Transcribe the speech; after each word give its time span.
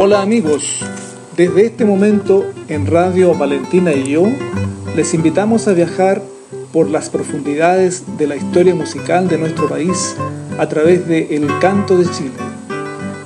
Hola 0.00 0.22
amigos, 0.22 0.84
desde 1.36 1.66
este 1.66 1.84
momento 1.84 2.46
en 2.68 2.86
Radio 2.86 3.34
Valentina 3.34 3.92
y 3.92 4.12
yo 4.12 4.28
les 4.94 5.12
invitamos 5.12 5.66
a 5.66 5.72
viajar 5.72 6.22
por 6.72 6.88
las 6.88 7.10
profundidades 7.10 8.04
de 8.16 8.28
la 8.28 8.36
historia 8.36 8.76
musical 8.76 9.26
de 9.26 9.38
nuestro 9.38 9.68
país 9.68 10.14
a 10.56 10.68
través 10.68 11.08
de 11.08 11.34
El 11.34 11.48
Canto 11.58 11.98
de 11.98 12.08
Chile. 12.12 12.30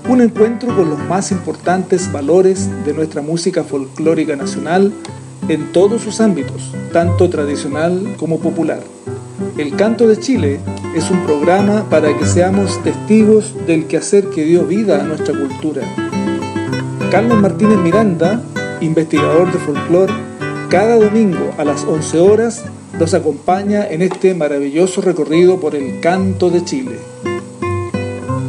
Un 0.08 0.22
encuentro 0.22 0.74
con 0.74 0.88
los 0.88 0.98
más 0.98 1.30
importantes 1.30 2.10
valores 2.10 2.70
de 2.86 2.94
nuestra 2.94 3.20
música 3.20 3.64
folclórica 3.64 4.34
nacional 4.34 4.94
en 5.50 5.72
todos 5.72 6.00
sus 6.00 6.22
ámbitos, 6.22 6.72
tanto 6.90 7.28
tradicional 7.28 8.14
como 8.16 8.40
popular. 8.40 8.80
El 9.58 9.76
Canto 9.76 10.08
de 10.08 10.18
Chile 10.18 10.58
es 10.96 11.10
un 11.10 11.22
programa 11.26 11.90
para 11.90 12.16
que 12.16 12.24
seamos 12.24 12.82
testigos 12.82 13.52
del 13.66 13.84
quehacer 13.88 14.30
que 14.30 14.44
dio 14.44 14.64
vida 14.64 15.02
a 15.02 15.04
nuestra 15.04 15.38
cultura 15.38 15.82
Carlos 17.12 17.42
Martínez 17.42 17.76
Miranda, 17.76 18.42
investigador 18.80 19.52
de 19.52 19.58
folclore, 19.58 20.14
cada 20.70 20.96
domingo 20.96 21.52
a 21.58 21.64
las 21.64 21.84
11 21.84 22.20
horas 22.20 22.64
nos 22.98 23.12
acompaña 23.12 23.86
en 23.86 24.00
este 24.00 24.34
maravilloso 24.34 25.02
recorrido 25.02 25.60
por 25.60 25.76
el 25.76 26.00
canto 26.00 26.48
de 26.48 26.64
Chile. 26.64 26.98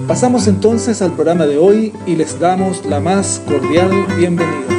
Pasamos 0.08 0.48
entonces 0.48 1.02
al 1.02 1.12
programa 1.12 1.46
de 1.46 1.58
hoy 1.58 1.92
y 2.08 2.16
les 2.16 2.40
damos 2.40 2.86
la 2.86 3.02
más 3.02 3.42
cordial 3.46 3.92
bienvenida. 4.18 4.73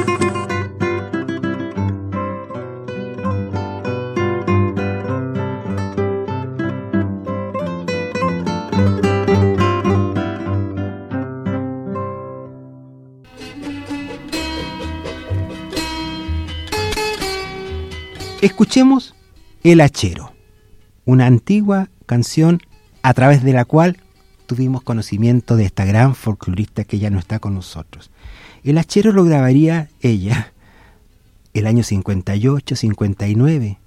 Escuchemos 18.55 19.13
El 19.65 19.81
Hachero, 19.81 20.31
una 21.03 21.25
antigua 21.25 21.89
canción 22.05 22.61
a 23.01 23.13
través 23.13 23.43
de 23.43 23.51
la 23.51 23.65
cual 23.65 23.97
tuvimos 24.45 24.81
conocimiento 24.81 25.57
de 25.57 25.65
esta 25.65 25.83
gran 25.83 26.15
folclorista 26.15 26.85
que 26.85 26.97
ya 26.97 27.09
no 27.09 27.19
está 27.19 27.39
con 27.39 27.53
nosotros. 27.53 28.11
El 28.63 28.77
Hachero 28.77 29.11
lo 29.11 29.25
grabaría 29.25 29.89
ella 29.99 30.53
el 31.53 31.67
año 31.67 31.83
58-59, 31.83 33.77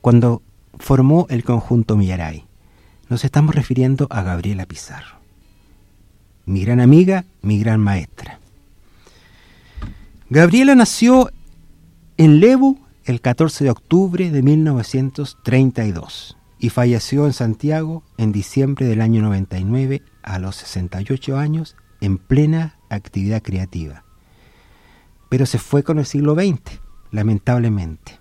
cuando 0.00 0.42
formó 0.80 1.28
el 1.30 1.44
conjunto 1.44 1.96
Millaray. 1.96 2.44
Nos 3.08 3.24
estamos 3.24 3.54
refiriendo 3.54 4.08
a 4.10 4.22
Gabriela 4.24 4.66
Pizarro, 4.66 5.18
mi 6.44 6.64
gran 6.64 6.80
amiga, 6.80 7.24
mi 7.40 7.60
gran 7.60 7.78
maestra. 7.78 8.40
Gabriela 10.28 10.74
nació 10.74 11.30
en 12.16 12.40
Lebu 12.40 12.81
el 13.04 13.20
14 13.20 13.64
de 13.64 13.70
octubre 13.70 14.30
de 14.30 14.42
1932 14.42 16.36
y 16.58 16.68
falleció 16.70 17.26
en 17.26 17.32
Santiago 17.32 18.04
en 18.18 18.30
diciembre 18.30 18.86
del 18.86 19.00
año 19.00 19.22
99 19.22 20.02
a 20.22 20.38
los 20.38 20.56
68 20.56 21.36
años 21.36 21.76
en 22.00 22.18
plena 22.18 22.78
actividad 22.88 23.42
creativa. 23.42 24.04
Pero 25.28 25.46
se 25.46 25.58
fue 25.58 25.82
con 25.82 25.98
el 25.98 26.06
siglo 26.06 26.34
XX, 26.34 26.80
lamentablemente. 27.10 28.20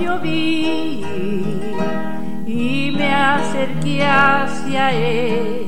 Yo 0.00 0.18
vi 0.20 1.04
y 2.46 2.92
me 2.96 3.14
acerqué 3.14 4.04
hacia 4.04 4.92
él 4.92 5.66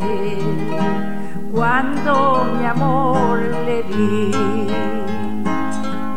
cuando 1.53 2.47
mi 2.59 2.67
amor 2.67 3.39
le 3.67 3.83
di. 3.85 4.33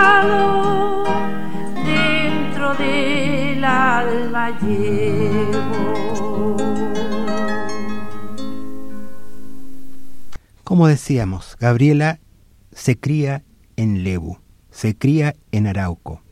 dentro 1.84 2.74
del 2.74 3.64
alma 3.64 4.58
como 10.64 10.88
decíamos, 10.88 11.56
Gabriela 11.58 12.18
se 12.72 12.98
cría 12.98 13.44
en 13.76 14.04
Lebu, 14.04 14.38
se 14.70 14.96
cría 14.96 15.36
en 15.52 15.66
Arauco. 15.66 16.22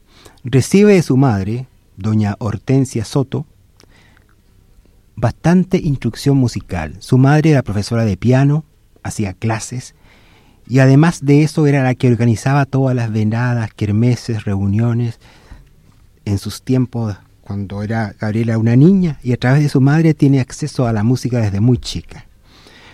Recibe 0.43 0.95
de 0.95 1.03
su 1.03 1.17
madre, 1.17 1.67
doña 1.97 2.37
Hortensia 2.41 3.05
Soto, 3.05 3.47
bastante 5.17 5.79
instrucción 5.79 6.37
musical. 6.37 6.97
Su 6.99 7.17
madre 7.17 7.53
era 7.53 7.63
profesora 7.63 8.05
de 8.05 8.17
piano, 8.17 8.65
hacía 9.03 9.35
clases, 9.35 9.95
y 10.66 10.78
además 10.78 11.25
de 11.25 11.43
eso 11.43 11.66
era 11.66 11.82
la 11.82 11.94
que 11.94 12.08
organizaba 12.08 12.64
todas 12.66 12.96
las 12.96 13.12
venadas, 13.12 13.72
kermeses, 13.75 14.44
reuniones 14.44 15.19
en 16.25 16.38
sus 16.38 16.62
tiempos 16.62 17.16
cuando 17.43 17.82
era 17.82 18.14
Gabriela 18.19 18.56
una 18.56 18.75
niña 18.75 19.19
y 19.22 19.32
a 19.32 19.37
través 19.37 19.62
de 19.62 19.69
su 19.69 19.81
madre 19.81 20.14
tiene 20.14 20.40
acceso 20.40 20.87
a 20.87 20.93
la 20.93 21.02
música 21.02 21.38
desde 21.40 21.61
muy 21.61 21.76
chica. 21.78 22.25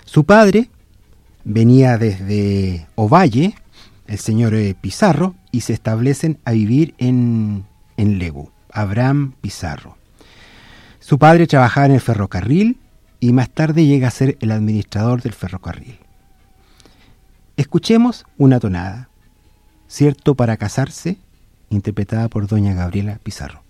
Su 0.05 0.25
padre 0.25 0.69
venía 1.45 1.97
desde 1.99 2.87
Ovalle, 2.97 3.55
el 4.09 4.19
señor 4.19 4.55
eh, 4.55 4.75
Pizarro, 4.81 5.37
y 5.53 5.61
se 5.61 5.73
establecen 5.73 6.39
a 6.45 6.51
vivir 6.51 6.95
en, 6.99 7.65
en 7.97 8.19
Lebu, 8.19 8.51
Abraham 8.73 9.35
Pizarro. 9.41 9.97
Su 10.99 11.19
padre 11.19 11.47
trabajaba 11.47 11.87
en 11.87 11.93
el 11.93 12.01
ferrocarril 12.01 12.79
y 13.21 13.33
más 13.33 13.51
tarde 13.51 13.87
llega 13.87 14.09
a 14.09 14.13
ser 14.13 14.37
el 14.41 14.51
administrador 14.51 15.23
del 15.23 15.33
ferrocarril. 15.33 15.99
Escuchemos 17.61 18.25
una 18.39 18.59
tonada, 18.59 19.11
Cierto 19.87 20.35
para 20.35 20.57
casarse, 20.57 21.19
interpretada 21.69 22.29
por 22.29 22.47
doña 22.47 22.73
Gabriela 22.73 23.19
Pizarro. 23.23 23.63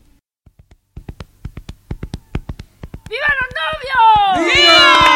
¡Viva 3.08 3.26
los 3.40 4.44
novios! 4.46 5.09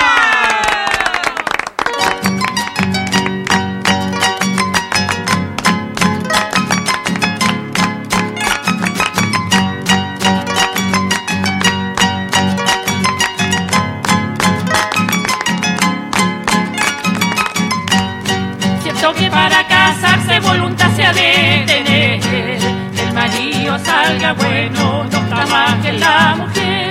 Que 19.13 19.31
para 19.31 19.65
casarse 19.69 20.41
voluntad 20.41 20.91
se 20.97 21.05
ha 21.05 21.13
de 21.13 21.63
tener. 21.67 22.21
Que 22.21 23.03
el 23.07 23.13
marido 23.13 23.79
salga 23.79 24.33
bueno, 24.33 25.05
no 25.05 25.19
está 25.19 25.47
más 25.47 25.75
que 25.85 25.93
la 25.93 26.35
mujer. 26.37 26.91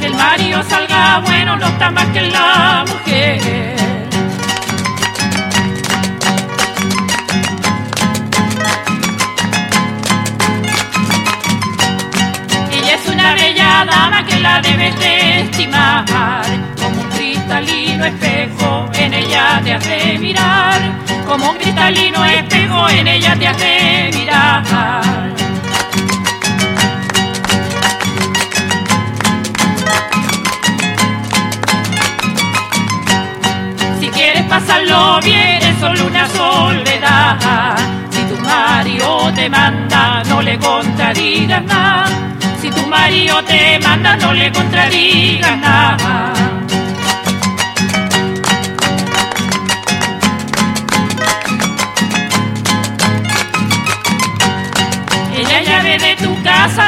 Que 0.00 0.06
el 0.06 0.14
marido 0.14 0.62
salga 0.64 1.20
bueno, 1.20 1.56
no 1.56 1.66
está 1.66 1.90
más 1.90 2.06
que 2.06 2.22
la 2.22 2.84
mujer. 2.88 3.76
Ella 12.72 12.94
es 12.94 13.06
una 13.06 13.34
bella 13.34 13.84
dama 13.84 14.26
que 14.26 14.40
la 14.40 14.60
debes 14.62 14.98
de 14.98 15.40
estimar. 15.42 16.04
Cristalino 17.50 18.04
espejo, 18.04 18.88
en 18.94 19.12
ella 19.12 19.60
te 19.64 19.72
hace 19.72 20.18
mirar. 20.20 20.80
Como 21.26 21.50
un 21.50 21.56
cristalino 21.56 22.24
espejo, 22.24 22.88
en 22.90 23.08
ella 23.08 23.36
te 23.36 23.48
hace 23.48 24.10
mirar. 24.14 24.62
Si 33.98 34.08
quieres 34.10 34.44
pasarlo 34.44 35.18
bien, 35.24 35.60
es 35.60 35.76
solo 35.80 36.06
una 36.06 36.28
soledad. 36.28 37.76
Si 38.10 38.22
tu 38.32 38.40
marido 38.42 39.32
te 39.34 39.50
manda, 39.50 40.22
no 40.28 40.40
le 40.40 40.56
contradigas 40.56 41.64
nada. 41.64 42.06
Si 42.60 42.70
tu 42.70 42.86
marido 42.86 43.42
te 43.42 43.80
manda, 43.80 44.16
no 44.18 44.32
le 44.34 44.52
contradigas 44.52 45.58
nada. 45.58 46.49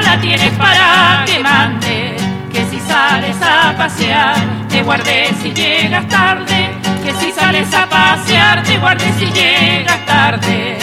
La 0.00 0.20
tienes 0.20 0.52
para 0.52 1.24
que 1.26 1.38
mande. 1.40 2.16
Que 2.52 2.64
si 2.66 2.80
sales 2.80 3.36
a 3.42 3.74
pasear, 3.76 4.36
te 4.68 4.82
guardes 4.82 5.36
si 5.42 5.52
llegas 5.52 6.06
tarde. 6.08 6.70
Que 7.02 7.12
si 7.14 7.32
sales 7.32 7.72
a 7.74 7.88
pasear, 7.88 8.62
te 8.62 8.78
guardes 8.78 9.14
si 9.18 9.26
llegas 9.26 10.06
tarde. 10.06 10.78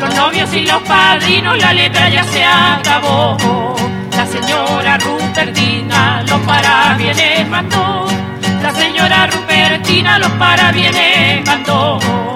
Los 0.00 0.14
novios 0.14 0.54
y 0.54 0.66
los 0.66 0.82
padrinos, 0.82 1.58
la 1.58 1.72
letra 1.72 2.08
ya 2.08 2.24
se 2.24 2.44
acabó. 2.44 3.36
La 4.16 4.26
señora 4.26 4.98
Rupertina 4.98 6.22
los 6.26 6.40
parabienes 6.40 7.48
mandó. 7.48 8.25
La 8.62 8.72
señora 8.72 9.26
Rupertina 9.26 10.18
los 10.18 10.30
parabienes 10.32 11.44
mandó. 11.46 12.35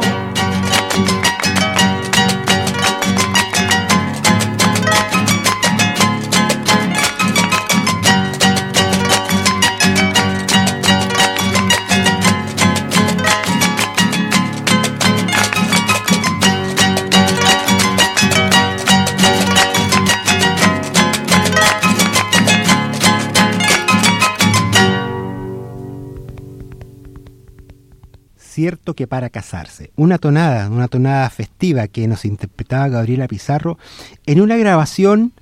Cierto 28.61 28.93
que 28.95 29.07
para 29.07 29.31
casarse. 29.31 29.91
Una 29.97 30.19
tonada, 30.19 30.69
una 30.69 30.87
tonada 30.87 31.31
festiva 31.31 31.89
que 31.89 32.07
nos 32.07 32.27
interpretaba 32.27 32.89
Gabriela 32.89 33.27
Pizarro 33.27 33.79
en 34.27 34.39
una 34.43 34.59
grabación 34.59 35.33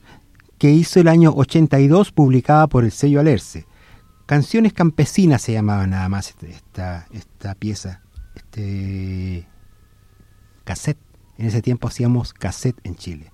que 0.56 0.70
hizo 0.70 1.00
el 1.00 1.08
año 1.08 1.32
82 1.34 2.12
publicada 2.12 2.68
por 2.68 2.84
el 2.84 2.92
sello 2.92 3.18
Alerce. 3.18 3.66
Canciones 4.26 4.72
campesinas 4.72 5.42
se 5.42 5.52
llamaba 5.52 5.84
nada 5.88 6.08
más 6.08 6.28
este- 6.28 6.50
esta, 6.52 7.08
esta 7.10 7.56
pieza, 7.56 8.02
este 8.36 9.48
cassette. 10.62 10.98
En 11.38 11.46
ese 11.46 11.60
tiempo 11.60 11.88
hacíamos 11.88 12.32
cassette 12.32 12.78
en 12.84 12.94
Chile. 12.94 13.32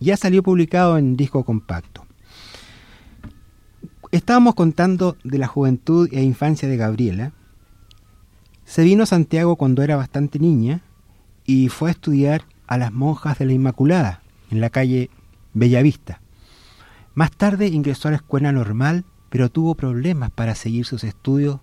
Ya 0.00 0.18
salió 0.18 0.42
publicado 0.42 0.98
en 0.98 1.16
disco 1.16 1.44
compacto. 1.44 2.04
Estábamos 4.12 4.54
contando 4.54 5.16
de 5.24 5.38
la 5.38 5.46
juventud 5.46 6.10
e 6.12 6.22
infancia 6.22 6.68
de 6.68 6.76
Gabriela. 6.76 7.32
Se 8.64 8.82
vino 8.82 9.02
a 9.02 9.06
Santiago 9.06 9.56
cuando 9.56 9.82
era 9.82 9.96
bastante 9.96 10.38
niña 10.38 10.80
y 11.44 11.68
fue 11.68 11.90
a 11.90 11.92
estudiar 11.92 12.44
a 12.66 12.78
las 12.78 12.92
monjas 12.92 13.38
de 13.38 13.46
la 13.46 13.52
Inmaculada 13.52 14.22
en 14.50 14.60
la 14.60 14.70
calle 14.70 15.10
Bellavista. 15.52 16.20
Más 17.14 17.30
tarde 17.30 17.68
ingresó 17.68 18.08
a 18.08 18.12
la 18.12 18.16
escuela 18.16 18.52
normal, 18.52 19.04
pero 19.28 19.50
tuvo 19.50 19.74
problemas 19.74 20.30
para 20.30 20.54
seguir 20.54 20.86
sus 20.86 21.04
estudios 21.04 21.60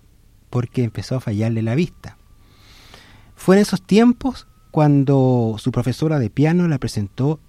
porque 0.48 0.84
empezó 0.84 1.16
a 1.16 1.20
fallarle 1.20 1.62
la 1.62 1.74
vista. 1.74 2.16
Fue 3.34 3.56
en 3.56 3.62
esos 3.62 3.82
tiempos 3.82 4.46
cuando 4.70 5.56
su 5.58 5.72
profesora 5.72 6.18
de 6.18 6.30
piano 6.30 6.68
la 6.68 6.78
presentó 6.78 7.40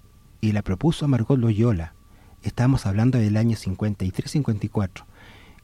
y 0.41 0.51
la 0.51 0.63
propuso 0.63 1.05
a 1.05 1.07
Margot 1.07 1.39
Loyola. 1.39 1.93
Estamos 2.41 2.85
hablando 2.85 3.19
del 3.19 3.37
año 3.37 3.55
53-54 3.55 5.05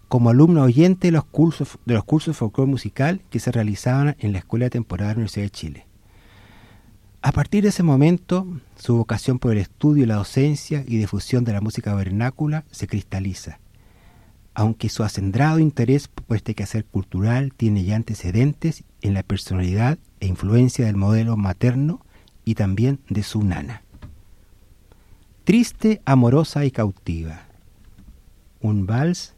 como 0.10 0.32
alumno 0.32 0.64
oyente 0.64 1.08
de 1.08 1.12
los 1.12 1.24
cursos 1.24 1.78
de 1.86 1.94
los 1.94 2.04
cursos 2.04 2.36
de 2.36 2.40
folclore 2.40 2.70
musical 2.70 3.22
que 3.30 3.40
se 3.40 3.52
realizaban 3.52 4.18
en 4.20 4.34
la 4.34 4.40
Escuela 4.40 4.70
Temporal 4.70 5.08
de 5.08 5.14
la 5.14 5.18
Universidad 5.18 5.46
de 5.46 5.50
Chile. 5.52 5.86
A 7.22 7.32
partir 7.32 7.64
de 7.64 7.70
ese 7.70 7.84
momento, 7.84 8.48
su 8.76 8.98
vocación 8.98 9.40
por 9.40 9.52
el 9.52 9.60
estudio 9.60 10.08
la 10.08 10.16
docencia 10.16 10.84
y 10.88 10.98
difusión 10.98 11.44
de 11.44 11.54
la 11.54 11.62
música 11.62 11.94
vernácula 11.94 12.66
se 12.72 12.88
cristaliza. 12.88 13.60
Aunque 14.56 14.90
su 14.90 15.04
acendrado 15.04 15.60
interés 15.60 16.08
por 16.08 16.36
este 16.36 16.56
quehacer 16.56 16.86
cultural 16.86 17.54
tiene 17.56 17.84
ya 17.84 17.96
antecedentes 17.96 18.84
en 19.02 19.14
la 19.14 19.22
personalidad 19.22 20.00
e 20.20 20.28
influencia 20.28 20.86
del 20.86 20.96
modelo 20.96 21.38
materno 21.38 22.04
y 22.46 22.56
también 22.56 23.00
de 23.10 23.22
su 23.22 23.44
nana. 23.44 23.84
Triste, 25.44 26.02
amorosa 26.06 26.66
y 26.66 26.72
cautiva. 26.72 27.46
Un 28.60 28.88
vals 28.88 29.36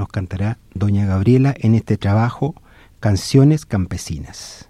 nos 0.00 0.08
cantará 0.08 0.58
doña 0.72 1.04
Gabriela 1.04 1.54
en 1.56 1.74
este 1.74 1.98
trabajo 1.98 2.54
Canciones 3.00 3.66
Campesinas. 3.66 4.69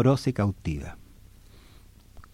amorosa 0.00 0.30
y 0.30 0.32
cautiva. 0.32 0.96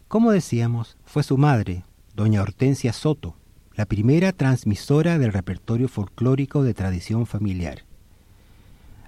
Como 0.06 0.30
decíamos, 0.30 0.96
fue 1.04 1.24
su 1.24 1.36
madre, 1.36 1.82
doña 2.14 2.40
Hortensia 2.40 2.92
Soto, 2.92 3.34
la 3.74 3.86
primera 3.86 4.30
transmisora 4.30 5.18
del 5.18 5.32
repertorio 5.32 5.88
folclórico 5.88 6.62
de 6.62 6.74
tradición 6.74 7.26
familiar, 7.26 7.82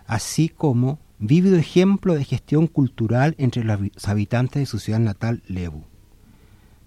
así 0.08 0.48
como 0.48 0.98
vívido 1.20 1.56
ejemplo 1.56 2.14
de 2.14 2.24
gestión 2.24 2.66
cultural 2.66 3.36
entre 3.38 3.62
los 3.62 4.08
habitantes 4.08 4.62
de 4.62 4.66
su 4.66 4.80
ciudad 4.80 4.98
natal, 4.98 5.40
Lebu. 5.46 5.84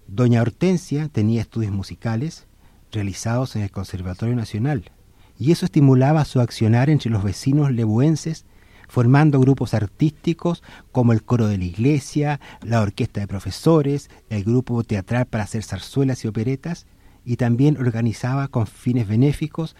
Doña 0.06 0.42
Hortensia 0.42 1.08
tenía 1.08 1.40
estudios 1.40 1.72
musicales 1.72 2.46
realizados 2.90 3.56
en 3.56 3.62
el 3.62 3.70
Conservatorio 3.70 4.36
Nacional, 4.36 4.90
y 5.38 5.52
eso 5.52 5.64
estimulaba 5.64 6.26
su 6.26 6.38
accionar 6.40 6.90
entre 6.90 7.10
los 7.10 7.24
vecinos 7.24 7.72
lebuenses 7.72 8.44
formando 8.92 9.40
grupos 9.40 9.72
artísticos 9.72 10.62
como 10.92 11.14
el 11.14 11.22
coro 11.22 11.46
de 11.46 11.56
la 11.56 11.64
iglesia, 11.64 12.40
la 12.60 12.82
orquesta 12.82 13.20
de 13.20 13.26
profesores, 13.26 14.10
el 14.28 14.44
grupo 14.44 14.84
teatral 14.84 15.24
para 15.24 15.44
hacer 15.44 15.62
zarzuelas 15.62 16.22
y 16.22 16.28
operetas, 16.28 16.84
y 17.24 17.36
también 17.36 17.78
organizaba 17.78 18.48
con 18.48 18.66
fines 18.66 19.08
benéficos 19.08 19.76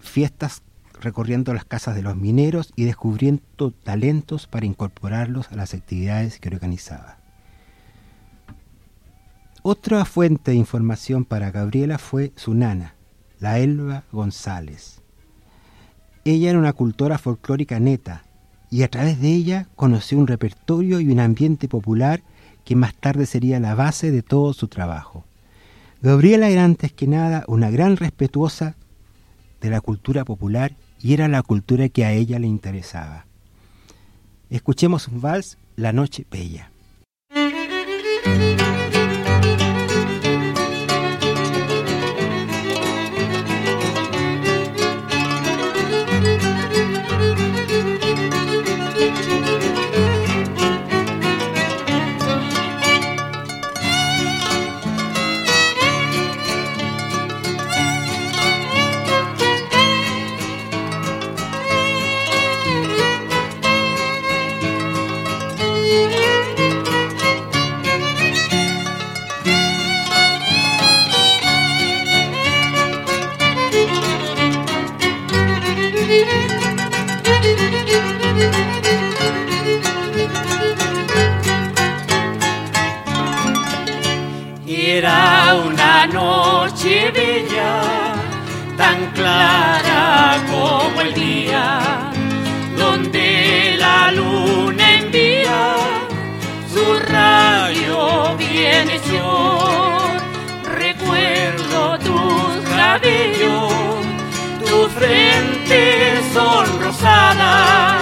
fiestas 0.00 0.62
recorriendo 1.00 1.54
las 1.54 1.64
casas 1.64 1.94
de 1.94 2.02
los 2.02 2.16
mineros 2.16 2.72
y 2.74 2.86
descubriendo 2.86 3.70
talentos 3.84 4.48
para 4.48 4.66
incorporarlos 4.66 5.52
a 5.52 5.54
las 5.54 5.72
actividades 5.72 6.40
que 6.40 6.48
organizaba. 6.48 7.18
Otra 9.62 10.04
fuente 10.04 10.50
de 10.50 10.56
información 10.56 11.24
para 11.24 11.52
Gabriela 11.52 11.98
fue 11.98 12.32
su 12.34 12.54
nana, 12.54 12.96
la 13.38 13.60
Elba 13.60 14.02
González. 14.10 15.02
Ella 16.24 16.50
era 16.50 16.58
una 16.58 16.72
cultora 16.72 17.16
folclórica 17.16 17.78
neta, 17.78 18.24
y 18.70 18.82
a 18.82 18.88
través 18.88 19.20
de 19.20 19.34
ella 19.34 19.66
conoció 19.76 20.18
un 20.18 20.26
repertorio 20.26 21.00
y 21.00 21.08
un 21.08 21.20
ambiente 21.20 21.68
popular 21.68 22.22
que 22.64 22.76
más 22.76 22.94
tarde 22.94 23.26
sería 23.26 23.58
la 23.58 23.74
base 23.74 24.10
de 24.10 24.22
todo 24.22 24.52
su 24.52 24.68
trabajo. 24.68 25.24
Gabriela 26.02 26.48
era 26.48 26.64
antes 26.64 26.92
que 26.92 27.06
nada 27.06 27.44
una 27.48 27.70
gran 27.70 27.96
respetuosa 27.96 28.76
de 29.60 29.70
la 29.70 29.80
cultura 29.80 30.24
popular 30.24 30.76
y 31.02 31.12
era 31.12 31.28
la 31.28 31.42
cultura 31.42 31.88
que 31.88 32.04
a 32.04 32.12
ella 32.12 32.38
le 32.38 32.46
interesaba. 32.46 33.26
Escuchemos 34.48 35.08
un 35.08 35.20
vals, 35.20 35.58
La 35.76 35.92
Noche 35.92 36.26
Bella. 36.30 36.70
Bien 98.60 98.90
hecho. 98.90 99.24
Recuerdo 100.84 101.98
tus 101.98 102.68
cabellos, 102.76 103.72
tu 104.66 104.78
frente 104.98 106.20
sonrosada, 106.34 107.98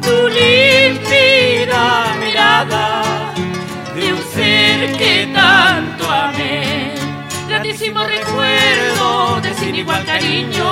tu 0.00 0.16
límpida 0.38 1.84
mirada 2.22 3.02
de 3.94 4.12
un 4.14 4.22
ser 4.34 4.96
que 4.96 5.30
tanto 5.34 6.04
amé. 6.10 6.94
Gratísimo 7.48 8.00
recuerdo 8.04 9.40
de 9.42 9.54
sin 9.54 9.74
igual 9.74 10.04
cariño, 10.04 10.66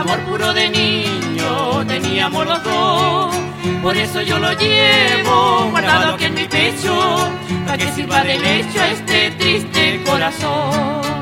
amor 0.00 0.20
puro 0.28 0.52
de 0.52 0.68
niño, 0.70 1.86
teníamos 1.86 2.46
los 2.46 2.62
dos. 2.64 3.47
Por 3.82 3.96
eso 3.96 4.22
yo 4.22 4.38
lo 4.38 4.52
llevo 4.52 5.68
guardado 5.70 6.14
aquí 6.14 6.24
en 6.24 6.34
mi 6.34 6.44
pecho, 6.46 7.30
para 7.64 7.78
que 7.78 7.92
sirva 7.92 8.22
de 8.24 8.38
lecho 8.38 8.80
a 8.80 8.88
este 8.88 9.30
triste 9.32 10.02
corazón. 10.04 11.17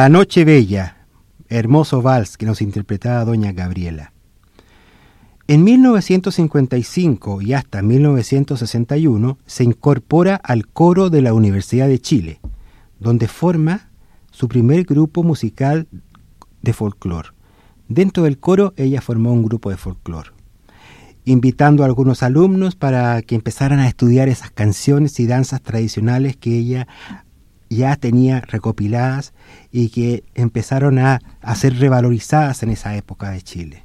La 0.00 0.08
Noche 0.08 0.44
Bella, 0.44 1.08
hermoso 1.48 2.02
vals 2.02 2.36
que 2.36 2.46
nos 2.46 2.62
interpretaba 2.62 3.24
doña 3.24 3.50
Gabriela. 3.50 4.12
En 5.48 5.64
1955 5.64 7.42
y 7.42 7.52
hasta 7.52 7.82
1961 7.82 9.38
se 9.44 9.64
incorpora 9.64 10.36
al 10.36 10.68
coro 10.68 11.10
de 11.10 11.20
la 11.20 11.34
Universidad 11.34 11.88
de 11.88 11.98
Chile, 11.98 12.38
donde 13.00 13.26
forma 13.26 13.90
su 14.30 14.46
primer 14.46 14.84
grupo 14.84 15.24
musical 15.24 15.88
de 16.62 16.72
folclore. 16.72 17.30
Dentro 17.88 18.22
del 18.22 18.38
coro 18.38 18.74
ella 18.76 19.00
formó 19.00 19.32
un 19.32 19.42
grupo 19.42 19.68
de 19.68 19.78
folclore, 19.78 20.30
invitando 21.24 21.82
a 21.82 21.86
algunos 21.86 22.22
alumnos 22.22 22.76
para 22.76 23.20
que 23.22 23.34
empezaran 23.34 23.80
a 23.80 23.88
estudiar 23.88 24.28
esas 24.28 24.52
canciones 24.52 25.18
y 25.18 25.26
danzas 25.26 25.60
tradicionales 25.60 26.36
que 26.36 26.56
ella 26.56 26.86
ya 27.68 27.96
tenía 27.96 28.40
recopiladas 28.40 29.32
y 29.70 29.90
que 29.90 30.24
empezaron 30.34 30.98
a, 30.98 31.20
ser 31.54 31.78
revalorizadas 31.78 32.62
en 32.62 32.70
esa 32.70 32.96
época 32.96 33.30
de 33.30 33.42
Chile. 33.42 33.84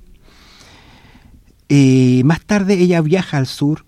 Y 1.67 2.21
más 2.25 2.41
tarde 2.45 2.75
ella 2.75 3.01
viaja 3.01 3.37
al 3.37 3.47
sur 3.47 3.85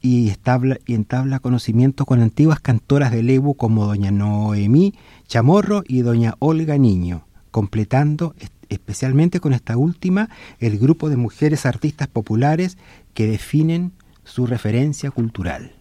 y, 0.00 0.28
establa, 0.28 0.78
y 0.86 0.94
entabla 0.94 1.38
conocimiento 1.38 2.04
con 2.04 2.20
antiguas 2.20 2.60
cantoras 2.60 3.12
de 3.12 3.22
Lebu 3.22 3.54
como 3.54 3.86
doña 3.86 4.10
Noemí 4.10 4.94
Chamorro 5.26 5.82
y 5.86 6.02
doña 6.02 6.34
Olga 6.40 6.76
Niño, 6.76 7.26
completando 7.50 8.34
especialmente 8.68 9.40
con 9.40 9.52
esta 9.52 9.76
última 9.76 10.28
el 10.58 10.78
grupo 10.78 11.08
de 11.08 11.16
mujeres 11.16 11.66
artistas 11.66 12.08
populares 12.08 12.78
que 13.14 13.26
definen 13.26 13.92
su 14.24 14.46
referencia 14.46 15.10
cultural. 15.10 15.72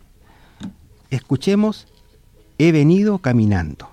Escuchemos 1.10 1.88
He 2.62 2.72
venido 2.72 3.18
caminando. 3.18 3.90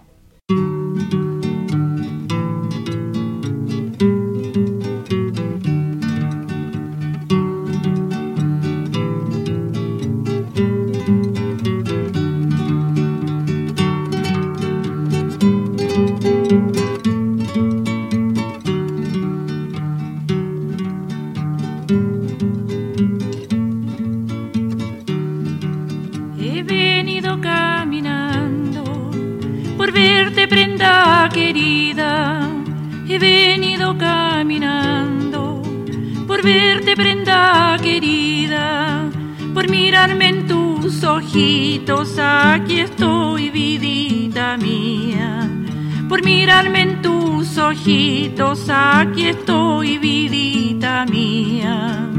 Caminando 33.96 35.62
por 36.26 36.42
verte 36.42 36.94
prenda 36.94 37.76
querida. 37.82 39.08
Por 39.54 39.68
mirarme 39.70 40.28
en 40.28 40.46
tus 40.46 41.02
ojitos, 41.02 42.18
aquí 42.18 42.80
estoy 42.80 43.50
vidita 43.50 44.56
mía. 44.56 45.48
Por 46.08 46.22
mirarme 46.22 46.82
en 46.82 47.02
tus 47.02 47.56
ojitos, 47.56 48.68
aquí 48.68 49.28
estoy 49.28 49.98
vidita 49.98 51.06
mía. 51.06 52.10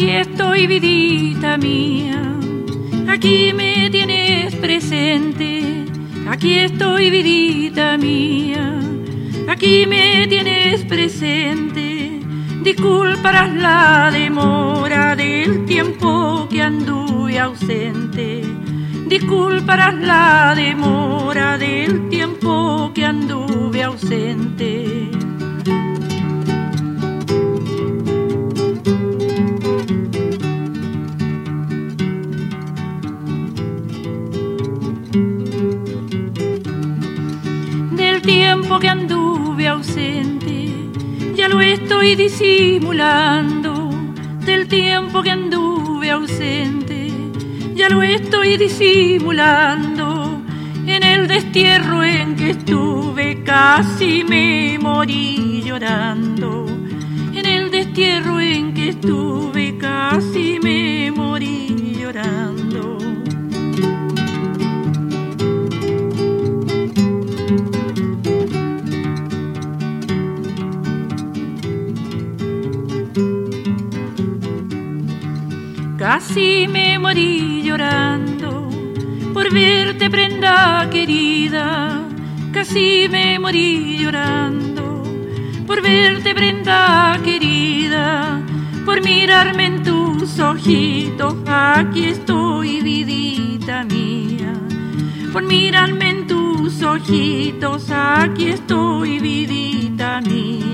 Aquí 0.00 0.12
estoy, 0.12 0.66
vidita 0.66 1.58
mía, 1.58 2.22
aquí 3.06 3.52
me 3.52 3.90
tienes 3.90 4.54
presente. 4.54 5.84
Aquí 6.26 6.54
estoy, 6.54 7.10
vidita 7.10 7.98
mía, 7.98 8.80
aquí 9.46 9.84
me 9.86 10.26
tienes 10.26 10.86
presente. 10.86 12.18
Disculparás 12.62 13.52
la 13.52 14.08
demora 14.10 15.14
del 15.14 15.66
tiempo 15.66 16.48
que 16.48 16.62
anduve 16.62 17.38
ausente. 17.38 18.42
disculparás 19.06 19.96
la 19.96 20.54
demora 20.56 21.58
del 21.58 22.08
tiempo 22.08 22.90
que 22.94 23.04
anduve 23.04 23.82
ausente. 23.82 24.99
Lo 41.50 41.60
estoy 41.60 42.14
disimulando. 42.14 43.90
Del 44.46 44.68
tiempo 44.68 45.22
que 45.22 45.30
anduve 45.30 46.10
ausente 46.10 47.12
ya 47.74 47.88
lo 47.88 48.02
estoy 48.02 48.56
disimulando. 48.56 50.40
En 50.86 51.02
el 51.02 51.26
destierro 51.26 52.04
en 52.04 52.36
que 52.36 52.50
estuve 52.50 53.42
casi 53.42 54.22
me 54.22 54.78
morí 54.78 55.62
llorando. 55.64 56.66
En 57.34 57.46
el 57.46 57.70
destierro 57.70 58.40
en 58.40 58.72
que 58.72 58.90
estuve 58.90 59.76
casi 59.76 60.29
Casi 76.00 76.66
me 76.66 76.98
morí 76.98 77.60
llorando 77.62 78.70
por 79.34 79.52
verte 79.52 80.08
prenda 80.08 80.88
querida. 80.90 82.00
Casi 82.54 83.06
me 83.10 83.38
morí 83.38 83.98
llorando 83.98 85.02
por 85.66 85.82
verte 85.82 86.34
prenda 86.34 87.20
querida. 87.22 88.40
Por 88.86 89.02
mirarme 89.02 89.66
en 89.66 89.82
tus 89.82 90.38
ojitos, 90.40 91.34
aquí 91.46 92.06
estoy 92.06 92.80
vidita 92.80 93.84
mía. 93.84 94.54
Por 95.34 95.42
mirarme 95.42 96.08
en 96.08 96.26
tus 96.26 96.82
ojitos, 96.82 97.90
aquí 97.90 98.48
estoy 98.48 99.18
vidita 99.18 100.22
mía. 100.22 100.69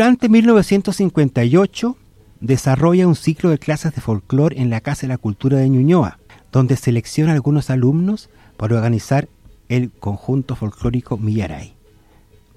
Durante 0.00 0.30
1958 0.30 1.94
desarrolla 2.40 3.06
un 3.06 3.14
ciclo 3.14 3.50
de 3.50 3.58
clases 3.58 3.94
de 3.94 4.00
folclore 4.00 4.58
en 4.58 4.70
la 4.70 4.80
Casa 4.80 5.02
de 5.02 5.08
la 5.08 5.18
Cultura 5.18 5.58
de 5.58 5.68
Ñuñoa, 5.68 6.18
donde 6.52 6.76
selecciona 6.76 7.32
a 7.32 7.34
algunos 7.34 7.68
alumnos 7.68 8.30
para 8.56 8.76
organizar 8.76 9.28
el 9.68 9.90
conjunto 9.90 10.56
folclórico 10.56 11.18
Millaray. 11.18 11.74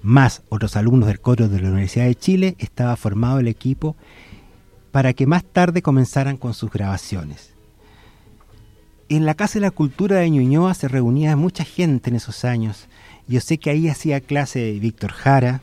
Más 0.00 0.40
otros 0.48 0.74
alumnos 0.74 1.06
del 1.06 1.20
coro 1.20 1.50
de 1.50 1.60
la 1.60 1.68
Universidad 1.68 2.06
de 2.06 2.14
Chile 2.14 2.56
estaba 2.60 2.96
formado 2.96 3.40
el 3.40 3.48
equipo 3.48 3.94
para 4.90 5.12
que 5.12 5.26
más 5.26 5.44
tarde 5.44 5.82
comenzaran 5.82 6.38
con 6.38 6.54
sus 6.54 6.70
grabaciones. 6.70 7.52
En 9.10 9.26
la 9.26 9.34
Casa 9.34 9.58
de 9.58 9.66
la 9.66 9.70
Cultura 9.70 10.16
de 10.16 10.30
Ñuñoa 10.30 10.72
se 10.72 10.88
reunía 10.88 11.36
mucha 11.36 11.64
gente 11.64 12.08
en 12.08 12.16
esos 12.16 12.46
años. 12.46 12.86
Yo 13.28 13.42
sé 13.42 13.58
que 13.58 13.68
ahí 13.68 13.90
hacía 13.90 14.22
clase 14.22 14.78
Víctor 14.80 15.12
Jara, 15.12 15.60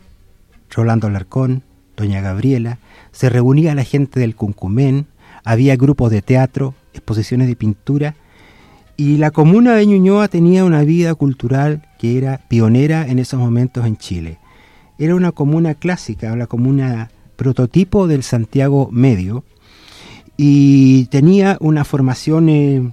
Rolando 0.69 1.07
Alarcón, 1.07 1.63
Doña 2.01 2.19
Gabriela, 2.19 2.79
se 3.11 3.29
reunía 3.29 3.75
la 3.75 3.83
gente 3.83 4.19
del 4.19 4.35
Cuncumén, 4.35 5.05
había 5.43 5.75
grupos 5.75 6.09
de 6.09 6.23
teatro, 6.23 6.73
exposiciones 6.93 7.47
de 7.47 7.55
pintura, 7.55 8.15
y 8.97 9.17
la 9.17 9.29
comuna 9.29 9.75
de 9.75 9.85
Ñuñoa 9.85 10.27
tenía 10.27 10.65
una 10.65 10.81
vida 10.81 11.13
cultural 11.13 11.87
que 11.99 12.17
era 12.17 12.39
pionera 12.47 13.07
en 13.07 13.19
esos 13.19 13.39
momentos 13.39 13.85
en 13.85 13.97
Chile. 13.97 14.39
Era 14.97 15.13
una 15.13 15.31
comuna 15.31 15.75
clásica, 15.75 16.33
una 16.33 16.47
comuna 16.47 17.11
prototipo 17.35 18.07
del 18.07 18.23
Santiago 18.23 18.89
Medio, 18.91 19.43
y 20.37 21.05
tenía 21.05 21.57
una 21.59 21.85
formación 21.85 22.49
eh, 22.49 22.91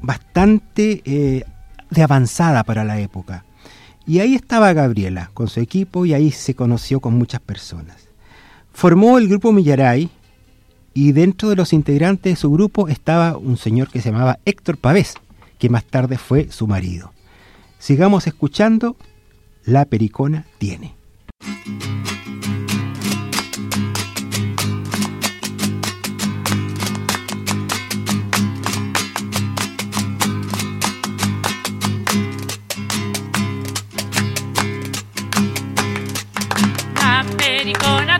bastante 0.00 1.02
eh, 1.04 1.44
de 1.90 2.02
avanzada 2.02 2.64
para 2.64 2.82
la 2.84 2.98
época. 2.98 3.44
Y 4.06 4.20
ahí 4.20 4.34
estaba 4.34 4.72
Gabriela 4.72 5.30
con 5.34 5.48
su 5.48 5.60
equipo 5.60 6.06
y 6.06 6.14
ahí 6.14 6.30
se 6.30 6.54
conoció 6.54 7.00
con 7.00 7.14
muchas 7.14 7.42
personas. 7.42 8.11
Formó 8.72 9.18
el 9.18 9.28
grupo 9.28 9.52
Millaray 9.52 10.10
y 10.94 11.12
dentro 11.12 11.48
de 11.48 11.56
los 11.56 11.72
integrantes 11.72 12.32
de 12.32 12.36
su 12.36 12.50
grupo 12.50 12.88
estaba 12.88 13.36
un 13.36 13.56
señor 13.56 13.88
que 13.90 14.00
se 14.00 14.10
llamaba 14.10 14.38
Héctor 14.44 14.76
Pavés, 14.78 15.14
que 15.58 15.68
más 15.68 15.84
tarde 15.84 16.18
fue 16.18 16.50
su 16.50 16.66
marido. 16.66 17.12
Sigamos 17.78 18.26
escuchando 18.26 18.96
La 19.64 19.84
Pericona 19.84 20.46
tiene. 20.58 20.94
La 36.94 37.24
pericona 37.36 38.11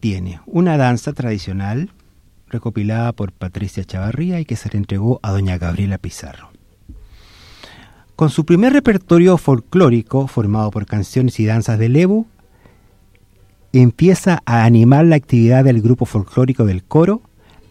tiene 0.00 0.40
una 0.46 0.78
danza 0.78 1.12
tradicional 1.12 1.90
recopilada 2.48 3.12
por 3.12 3.30
Patricia 3.32 3.84
Chavarría 3.84 4.40
y 4.40 4.46
que 4.46 4.56
se 4.56 4.70
le 4.70 4.78
entregó 4.78 5.20
a 5.22 5.32
doña 5.32 5.58
Gabriela 5.58 5.98
Pizarro. 5.98 6.50
Con 8.16 8.30
su 8.30 8.46
primer 8.46 8.72
repertorio 8.72 9.36
folclórico, 9.36 10.28
formado 10.28 10.70
por 10.70 10.86
canciones 10.86 11.38
y 11.40 11.44
danzas 11.44 11.78
de 11.78 11.90
Lebu, 11.90 12.26
empieza 13.74 14.42
a 14.46 14.64
animar 14.64 15.04
la 15.04 15.16
actividad 15.16 15.64
del 15.64 15.82
grupo 15.82 16.06
folclórico 16.06 16.64
del 16.64 16.82
coro, 16.82 17.20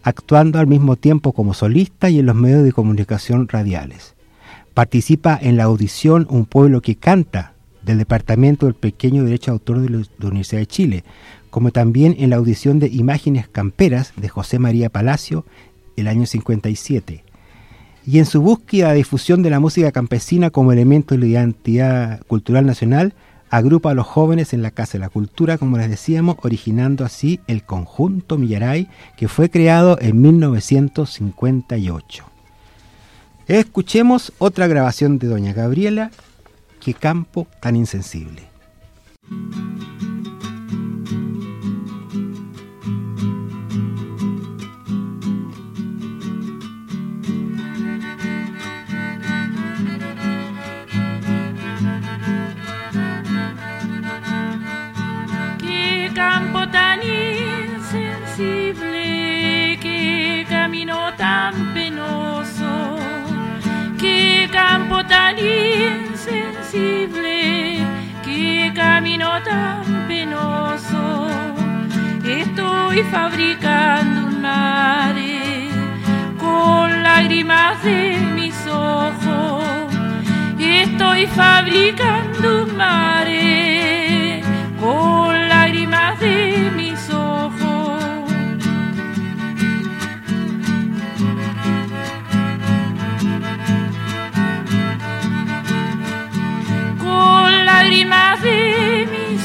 actuando 0.04 0.60
al 0.60 0.68
mismo 0.68 0.94
tiempo 0.94 1.32
como 1.32 1.54
solista 1.54 2.08
y 2.08 2.20
en 2.20 2.26
los 2.26 2.36
medios 2.36 2.62
de 2.62 2.72
comunicación 2.72 3.48
radiales. 3.48 4.14
Participa 4.74 5.36
en 5.42 5.56
la 5.56 5.64
audición 5.64 6.24
Un 6.30 6.46
pueblo 6.46 6.82
que 6.82 6.94
canta 6.94 7.51
del 7.84 7.98
Departamento 7.98 8.66
del 8.66 8.74
Pequeño 8.74 9.24
Derecho 9.24 9.50
de 9.50 9.54
Autor 9.54 9.80
de 9.80 9.90
la 9.90 10.28
Universidad 10.28 10.60
de 10.60 10.66
Chile, 10.66 11.04
como 11.50 11.70
también 11.70 12.16
en 12.18 12.30
la 12.30 12.36
audición 12.36 12.78
de 12.78 12.88
Imágenes 12.88 13.48
Camperas 13.48 14.12
de 14.16 14.28
José 14.28 14.58
María 14.58 14.88
Palacio 14.88 15.44
el 15.96 16.08
año 16.08 16.26
57. 16.26 17.24
Y 18.04 18.18
en 18.18 18.26
su 18.26 18.42
búsqueda 18.42 18.90
de 18.90 18.96
difusión 18.96 19.42
de 19.42 19.50
la 19.50 19.60
música 19.60 19.92
campesina 19.92 20.50
como 20.50 20.72
elemento 20.72 21.14
de 21.14 21.20
la 21.20 21.26
identidad 21.26 22.22
cultural 22.26 22.66
nacional, 22.66 23.14
agrupa 23.52 23.90
a 23.90 23.94
los 23.94 24.06
jóvenes 24.06 24.54
en 24.54 24.62
la 24.62 24.70
Casa 24.70 24.94
de 24.94 25.00
la 25.00 25.10
Cultura, 25.10 25.58
como 25.58 25.76
les 25.76 25.90
decíamos, 25.90 26.36
originando 26.42 27.04
así 27.04 27.40
el 27.46 27.64
conjunto 27.64 28.38
Millaray, 28.38 28.88
que 29.16 29.28
fue 29.28 29.50
creado 29.50 29.98
en 30.00 30.22
1958. 30.22 32.24
Escuchemos 33.46 34.32
otra 34.38 34.68
grabación 34.68 35.18
de 35.18 35.28
Doña 35.28 35.52
Gabriela, 35.52 36.10
Qué 36.84 36.94
campo 36.94 37.46
tan 37.60 37.76
insensible. 37.76 38.42
Camino 69.12 69.42
tan 69.44 70.06
penoso. 70.08 71.28
Estoy 72.24 73.02
fabricando 73.10 74.26
un 74.28 74.40
mare 74.40 75.68
con 76.38 77.02
lágrimas 77.02 77.82
de 77.82 78.16
mis 78.34 78.54
ojos. 78.66 79.64
Estoy 80.58 81.26
fabricando 81.26 82.64
un 82.64 82.76
mare 82.76 83.71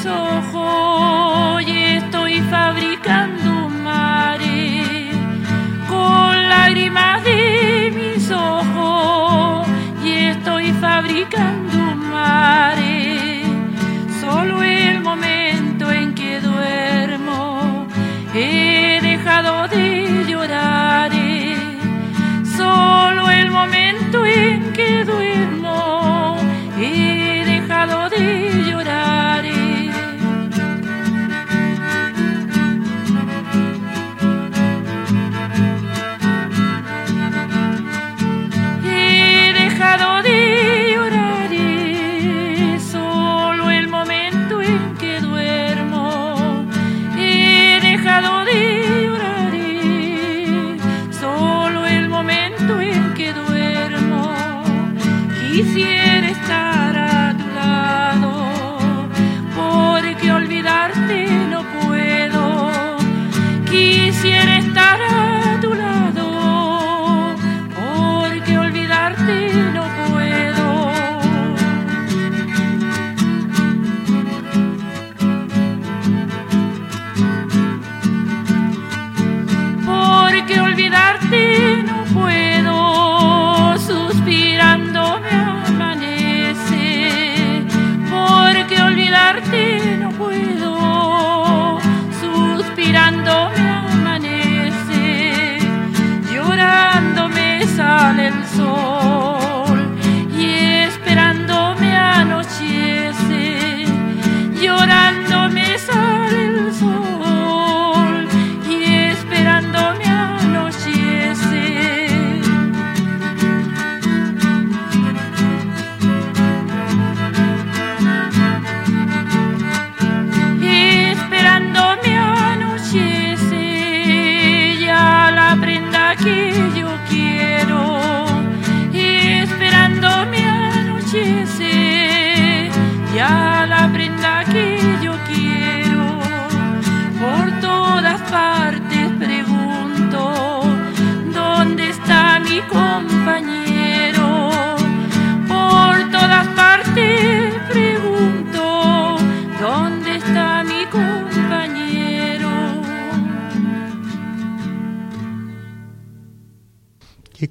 de 0.07 0.56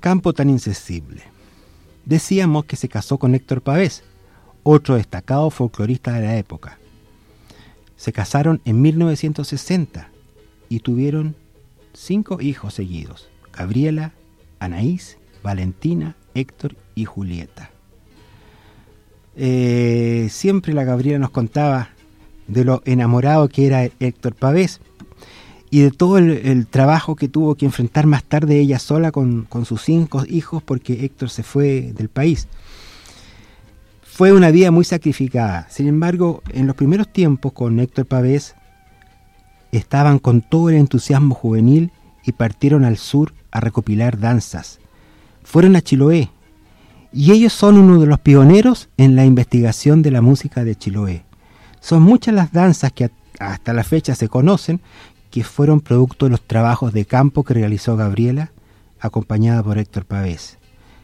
campo 0.07 0.33
tan 0.33 0.49
insensible. 0.51 1.21
Decíamos 2.05 2.67
que 2.67 2.77
se 2.77 2.89
casó 2.89 3.19
con 3.19 3.35
Héctor 3.35 3.61
Pavés, 3.61 4.05
otro 4.63 4.95
destacado 4.95 5.51
folclorista 5.51 6.13
de 6.13 6.21
la 6.21 6.37
época. 6.37 6.79
Se 7.97 8.13
casaron 8.13 8.61
en 8.65 8.81
1960 8.83 10.09
y 10.69 10.79
tuvieron 10.79 11.35
cinco 11.93 12.41
hijos 12.41 12.75
seguidos, 12.75 13.29
Gabriela, 13.53 14.13
Anaís, 14.61 15.19
Valentina, 15.43 16.15
Héctor 16.35 16.77
y 16.95 17.05
Julieta. 17.05 17.73
Eh, 19.35 20.29
siempre 20.31 20.73
la 20.73 20.85
Gabriela 20.85 21.19
nos 21.19 21.31
contaba 21.31 21.89
de 22.47 22.65
lo 22.65 22.81
enamorado 22.85 23.49
que 23.49 23.67
era 23.67 23.91
Héctor 23.99 24.37
Pavés 24.37 24.81
y 25.71 25.81
de 25.81 25.91
todo 25.91 26.19
el, 26.19 26.67
trabajo 26.67 27.17
que 27.17 27.29
tuvo 27.29 27.55
que 27.55 27.67
enfrentar 27.67 28.07
más 28.07 28.25
tarde 28.25 28.59
ella 28.59 28.79
sola 28.79 29.13
con, 29.13 29.43
con 29.43 29.65
sus 29.65 29.83
cinco 29.83 30.25
hijos 30.29 30.63
porque 30.63 31.05
Héctor 31.05 31.31
se 31.31 31.43
fue 31.43 31.93
del 31.97 32.09
país. 32.09 32.49
Fue 34.03 34.33
una 34.33 34.51
vida 34.51 34.71
muy 34.71 34.85
sacrificada. 34.85 35.67
Sin 35.69 35.89
embargo, 35.89 36.43
en 36.53 36.67
los 36.67 36.77
primeros 36.77 37.13
tiempos 37.13 37.53
con 37.53 37.79
Héctor 37.81 38.07
Pavés 38.07 38.55
estaban 39.73 40.19
con 40.19 40.41
todo 40.41 40.71
el 40.71 40.77
entusiasmo 40.77 41.35
juvenil 41.35 41.91
y 42.25 42.33
partieron 42.33 42.85
al 42.85 42.97
sur 42.97 43.35
a 43.51 43.61
recopilar 43.61 44.19
danzas. 44.19 44.79
Fueron 45.43 45.77
a 45.77 45.81
Chiloé 45.81 46.31
y 47.13 47.33
ellos 47.33 47.53
son 47.53 47.79
uno 47.79 48.01
de 48.01 48.07
los 48.07 48.21
pioneros 48.21 48.89
en 48.97 49.17
la 49.17 49.25
investigación 49.25 50.03
de 50.03 50.11
la 50.11 50.23
música 50.23 50.65
de 50.65 50.77
Chiloé. 50.77 51.25
Son 51.81 52.03
muchas 52.03 52.35
las 52.35 52.53
danzas 52.53 52.93
que 52.93 53.11
hasta 53.39 53.73
la 53.73 53.85
fecha 53.85 54.15
se 54.15 54.29
conocen 54.29 54.81
que 55.31 55.45
fueron 55.45 55.81
producto 55.81 56.27
de 56.27 56.31
los 56.31 56.43
trabajos 56.43 56.93
de 56.93 57.05
campo 57.05 57.45
que 57.45 57.55
realizó 57.55 57.97
Gabriela, 57.97 58.53
acompañada 59.01 59.63
por 59.63 59.79
Héctor 59.79 60.05
Pavés. 60.05 60.59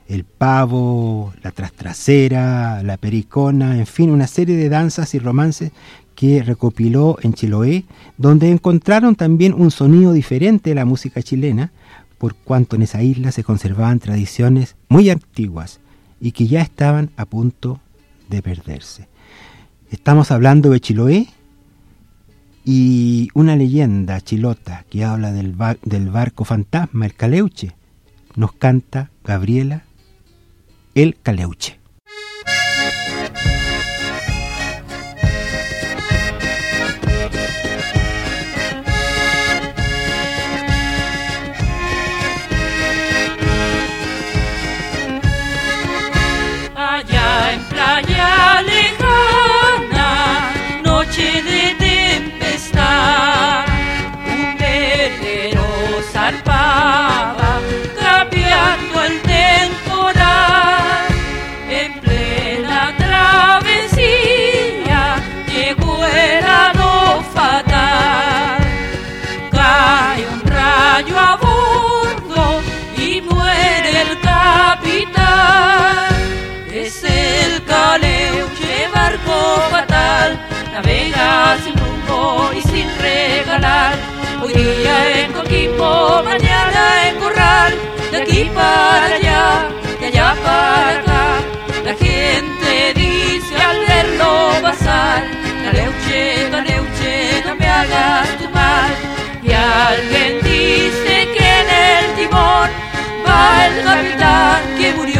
El 0.08 0.24
pavo, 0.24 1.32
la 1.42 1.52
trastrasera, 1.52 2.82
la 2.82 2.96
pericona, 2.96 3.78
en 3.78 3.86
fin, 3.86 4.10
una 4.10 4.26
serie 4.26 4.56
de 4.56 4.68
danzas 4.68 5.14
y 5.14 5.18
romances 5.18 5.72
que 6.14 6.42
recopiló 6.42 7.16
en 7.22 7.34
Chiloé, 7.34 7.84
donde 8.18 8.50
encontraron 8.50 9.14
también 9.14 9.54
un 9.54 9.70
sonido 9.70 10.12
diferente 10.12 10.70
de 10.70 10.74
la 10.74 10.84
música 10.84 11.22
chilena, 11.22 11.72
por 12.18 12.34
cuanto 12.34 12.76
en 12.76 12.82
esa 12.82 13.02
isla 13.02 13.32
se 13.32 13.42
conservaban 13.42 13.98
tradiciones 13.98 14.76
muy 14.88 15.10
antiguas 15.10 15.80
y 16.20 16.32
que 16.32 16.46
ya 16.46 16.60
estaban 16.60 17.10
a 17.16 17.24
punto 17.24 17.80
de 18.28 18.42
perderse. 18.42 19.08
Estamos 19.90 20.30
hablando 20.30 20.70
de 20.70 20.80
Chiloé 20.80 21.26
y 22.64 23.28
una 23.34 23.56
leyenda 23.56 24.20
chilota 24.20 24.84
que 24.88 25.04
habla 25.04 25.32
del, 25.32 25.54
del 25.82 26.10
barco 26.10 26.44
fantasma, 26.44 27.06
el 27.06 27.14
Caleuche, 27.14 27.72
nos 28.36 28.52
canta 28.52 29.10
Gabriela 29.24 29.84
el 30.94 31.16
Caleuche. 31.22 31.78
Navega 80.82 81.56
sin 81.62 81.74
rumbo 81.76 82.50
y 82.56 82.60
sin 82.62 82.88
regalar. 82.98 83.94
Hoy 84.42 84.52
día 84.52 85.20
en 85.20 85.32
Coquimbo, 85.32 86.22
mañana 86.24 87.08
en 87.08 87.16
Corral, 87.20 87.74
de 88.10 88.16
aquí 88.22 88.50
para 88.54 89.14
allá, 89.14 89.68
de 90.00 90.06
allá 90.06 90.36
para 90.42 91.00
acá. 91.00 91.24
La 91.84 91.94
gente 91.94 92.94
dice 92.94 93.56
al 93.56 93.78
verlo 93.86 94.52
pasar, 94.62 95.24
Caleuche, 95.64 96.48
Caleuche, 96.50 97.42
no 97.46 97.54
me 97.56 97.66
hagas 97.66 98.28
tu 98.38 98.48
mal. 98.50 98.90
Y 99.42 99.52
alguien 99.52 100.42
dice 100.42 101.28
que 101.36 101.60
en 101.60 101.68
el 101.68 102.14
timón 102.16 102.70
va 103.26 103.66
el 103.66 103.84
capitán 103.84 104.60
que 104.78 104.92
murió. 104.94 105.11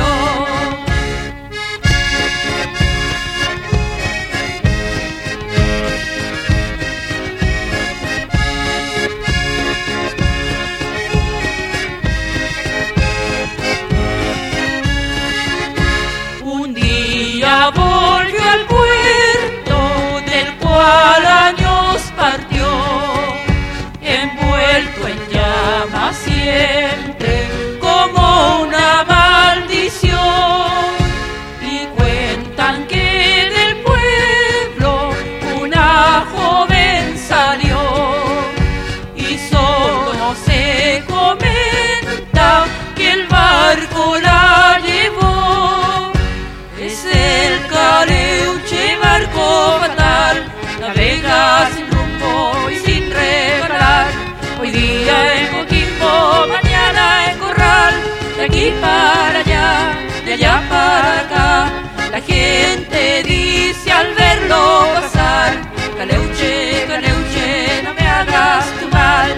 Gente 62.27 63.23
dice 63.25 63.91
al 63.91 64.15
verlo 64.15 64.87
pasar, 64.95 65.73
Caleuche, 65.97 66.85
Caleuche, 66.87 67.83
no 67.85 67.95
me 67.95 68.07
hagas 68.07 68.67
tu 68.81 68.89
mal. 68.89 69.31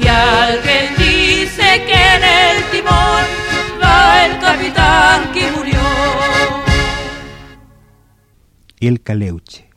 Y 0.00 0.06
alguien 0.06 0.94
dice 0.96 1.82
que 1.86 1.94
en 2.16 2.22
el 2.24 2.70
timón 2.70 3.24
va 3.82 4.26
el 4.26 4.38
capitán 4.40 5.32
que 5.32 5.50
murió. 5.52 5.80
El 8.80 9.02
Caleuche, 9.02 9.68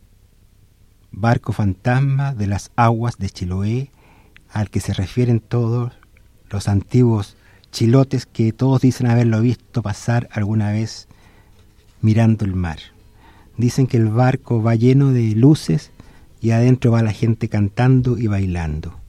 barco 1.11 1.51
fantasma 1.51 2.33
de 2.33 2.47
las 2.47 2.71
aguas 2.75 3.17
de 3.17 3.29
Chiloé, 3.29 3.91
al 4.51 4.69
que 4.69 4.79
se 4.79 4.93
refieren 4.93 5.39
todos 5.39 5.93
los 6.49 6.67
antiguos 6.67 7.35
chilotes 7.71 8.25
que 8.25 8.51
todos 8.51 8.81
dicen 8.81 9.07
haberlo 9.07 9.41
visto 9.41 9.81
pasar 9.81 10.27
alguna 10.31 10.71
vez 10.71 11.08
mirando 12.01 12.45
el 12.45 12.55
mar. 12.55 12.79
Dicen 13.57 13.87
que 13.87 13.97
el 13.97 14.07
barco 14.07 14.61
va 14.61 14.75
lleno 14.75 15.11
de 15.11 15.35
luces 15.35 15.91
y 16.41 16.51
adentro 16.51 16.91
va 16.91 17.03
la 17.03 17.11
gente 17.11 17.49
cantando 17.49 18.17
y 18.17 18.27
bailando. 18.27 18.99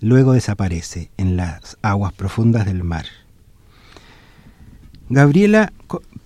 Luego 0.00 0.32
desaparece 0.32 1.10
en 1.16 1.36
las 1.36 1.78
aguas 1.82 2.12
profundas 2.12 2.66
del 2.66 2.84
mar. 2.84 3.06
Gabriela 5.08 5.72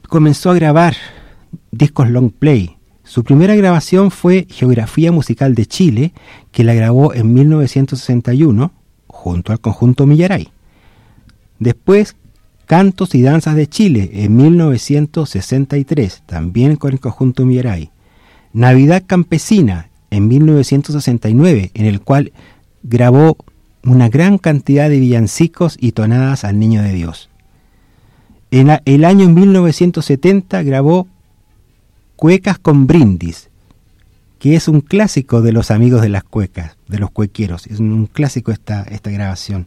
comenzó 0.08 0.50
a 0.50 0.54
grabar 0.54 0.96
discos 1.70 2.10
long 2.10 2.32
play. 2.32 2.76
Su 3.04 3.24
primera 3.24 3.54
grabación 3.54 4.10
fue 4.10 4.46
Geografía 4.50 5.12
Musical 5.12 5.54
de 5.54 5.66
Chile, 5.66 6.12
que 6.52 6.64
la 6.64 6.74
grabó 6.74 7.14
en 7.14 7.32
1961 7.34 8.72
junto 9.06 9.52
al 9.52 9.60
conjunto 9.60 10.06
Millaray. 10.06 10.48
Después, 11.58 12.16
Cantos 12.70 13.16
y 13.16 13.22
Danzas 13.22 13.56
de 13.56 13.66
Chile 13.66 14.10
en 14.12 14.36
1963, 14.36 16.22
también 16.24 16.76
con 16.76 16.92
el 16.92 17.00
conjunto 17.00 17.44
Mirai. 17.44 17.90
Navidad 18.52 19.02
Campesina 19.04 19.88
en 20.12 20.28
1969, 20.28 21.72
en 21.74 21.86
el 21.86 22.00
cual 22.00 22.30
grabó 22.84 23.36
una 23.82 24.08
gran 24.08 24.38
cantidad 24.38 24.88
de 24.88 25.00
villancicos 25.00 25.78
y 25.80 25.90
tonadas 25.90 26.44
al 26.44 26.60
Niño 26.60 26.80
de 26.80 26.92
Dios. 26.92 27.28
En 28.52 28.70
el 28.84 29.04
año 29.04 29.28
1970 29.28 30.62
grabó 30.62 31.08
Cuecas 32.14 32.60
con 32.60 32.86
Brindis, 32.86 33.48
que 34.38 34.54
es 34.54 34.68
un 34.68 34.80
clásico 34.80 35.42
de 35.42 35.50
los 35.50 35.72
amigos 35.72 36.02
de 36.02 36.08
las 36.08 36.22
cuecas, 36.22 36.76
de 36.86 37.00
los 37.00 37.10
cuequeros. 37.10 37.66
Es 37.66 37.80
un 37.80 38.06
clásico 38.06 38.52
esta, 38.52 38.84
esta 38.84 39.10
grabación. 39.10 39.66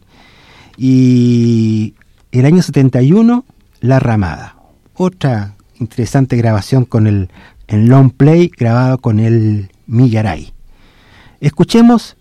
Y 0.78 1.92
el 2.40 2.46
año 2.46 2.62
71, 2.62 3.44
La 3.80 4.00
Ramada. 4.00 4.56
Otra 4.94 5.54
interesante 5.78 6.36
grabación 6.36 6.84
con 6.84 7.06
el, 7.06 7.28
long 7.68 8.10
play 8.10 8.50
grabado 8.56 8.98
con 8.98 9.20
el 9.20 9.70
Millaray. 9.86 10.52
Escuchemos 11.40 12.16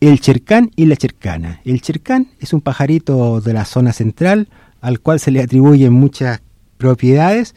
el 0.00 0.20
chercán 0.20 0.70
y 0.74 0.86
la 0.86 0.96
chercana. 0.96 1.60
El 1.64 1.82
chercán 1.82 2.28
es 2.40 2.54
un 2.54 2.62
pajarito 2.62 3.42
de 3.42 3.52
la 3.52 3.66
zona 3.66 3.92
central 3.92 4.48
al 4.80 5.00
cual 5.00 5.20
se 5.20 5.30
le 5.30 5.42
atribuyen 5.42 5.92
muchas 5.92 6.40
propiedades 6.78 7.54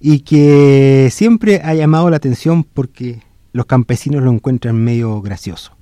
y 0.00 0.20
que 0.20 1.08
siempre 1.10 1.62
ha 1.64 1.72
llamado 1.74 2.10
la 2.10 2.16
atención 2.16 2.62
porque 2.62 3.22
los 3.52 3.64
campesinos 3.64 4.22
lo 4.22 4.30
encuentran 4.30 4.76
medio 4.76 5.22
gracioso. 5.22 5.77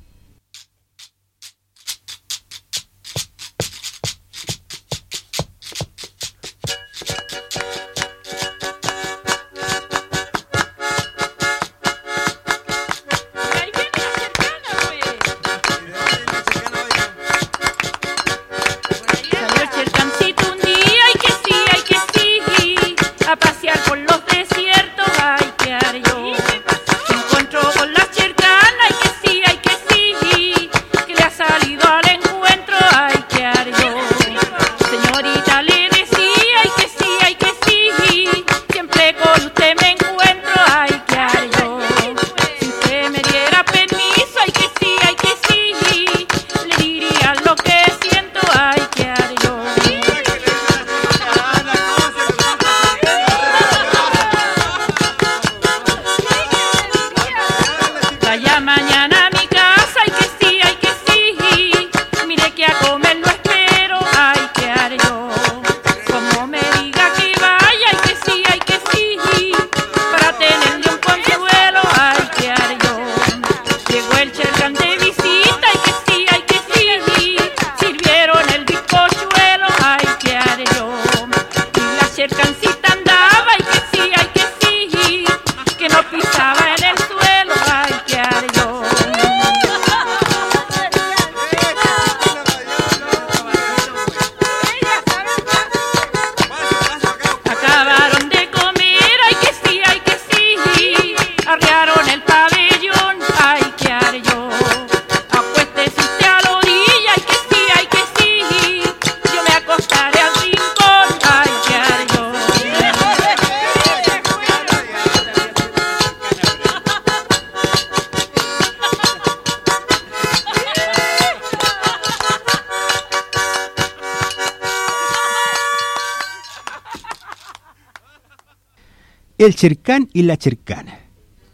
El 129.47 129.55
Chercán 129.55 130.09
y 130.13 130.25
la 130.25 130.37
Chercana. 130.37 130.99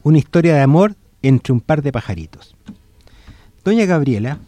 Una 0.03 0.17
historia 0.17 0.55
de 0.55 0.63
amor 0.63 0.97
entre 1.21 1.53
un 1.53 1.61
par 1.61 1.83
de 1.83 1.93
pajaritos. 1.93 2.57
Doña 3.67 3.85
Gabriela 3.85 4.39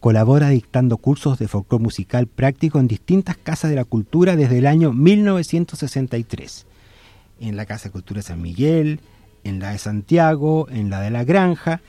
colabora 0.00 0.48
dictando 0.48 0.96
cursos 0.96 1.38
de 1.38 1.46
folclore 1.46 1.84
musical 1.84 2.26
práctico 2.26 2.80
en 2.80 2.88
distintas 2.88 3.36
casas 3.36 3.70
de 3.70 3.76
la 3.76 3.84
cultura 3.84 4.34
desde 4.34 4.58
el 4.58 4.66
año 4.66 4.92
1963. 4.92 6.66
En 7.38 7.54
la 7.54 7.64
Casa 7.64 7.84
de 7.84 7.92
Cultura 7.92 8.18
de 8.18 8.26
San 8.26 8.42
Miguel, 8.42 8.98
en 9.44 9.60
la 9.60 9.70
de 9.70 9.78
Santiago, 9.78 10.66
en 10.68 10.90
la 10.90 11.00
de 11.00 11.10
La 11.10 11.22
Granja 11.22 11.82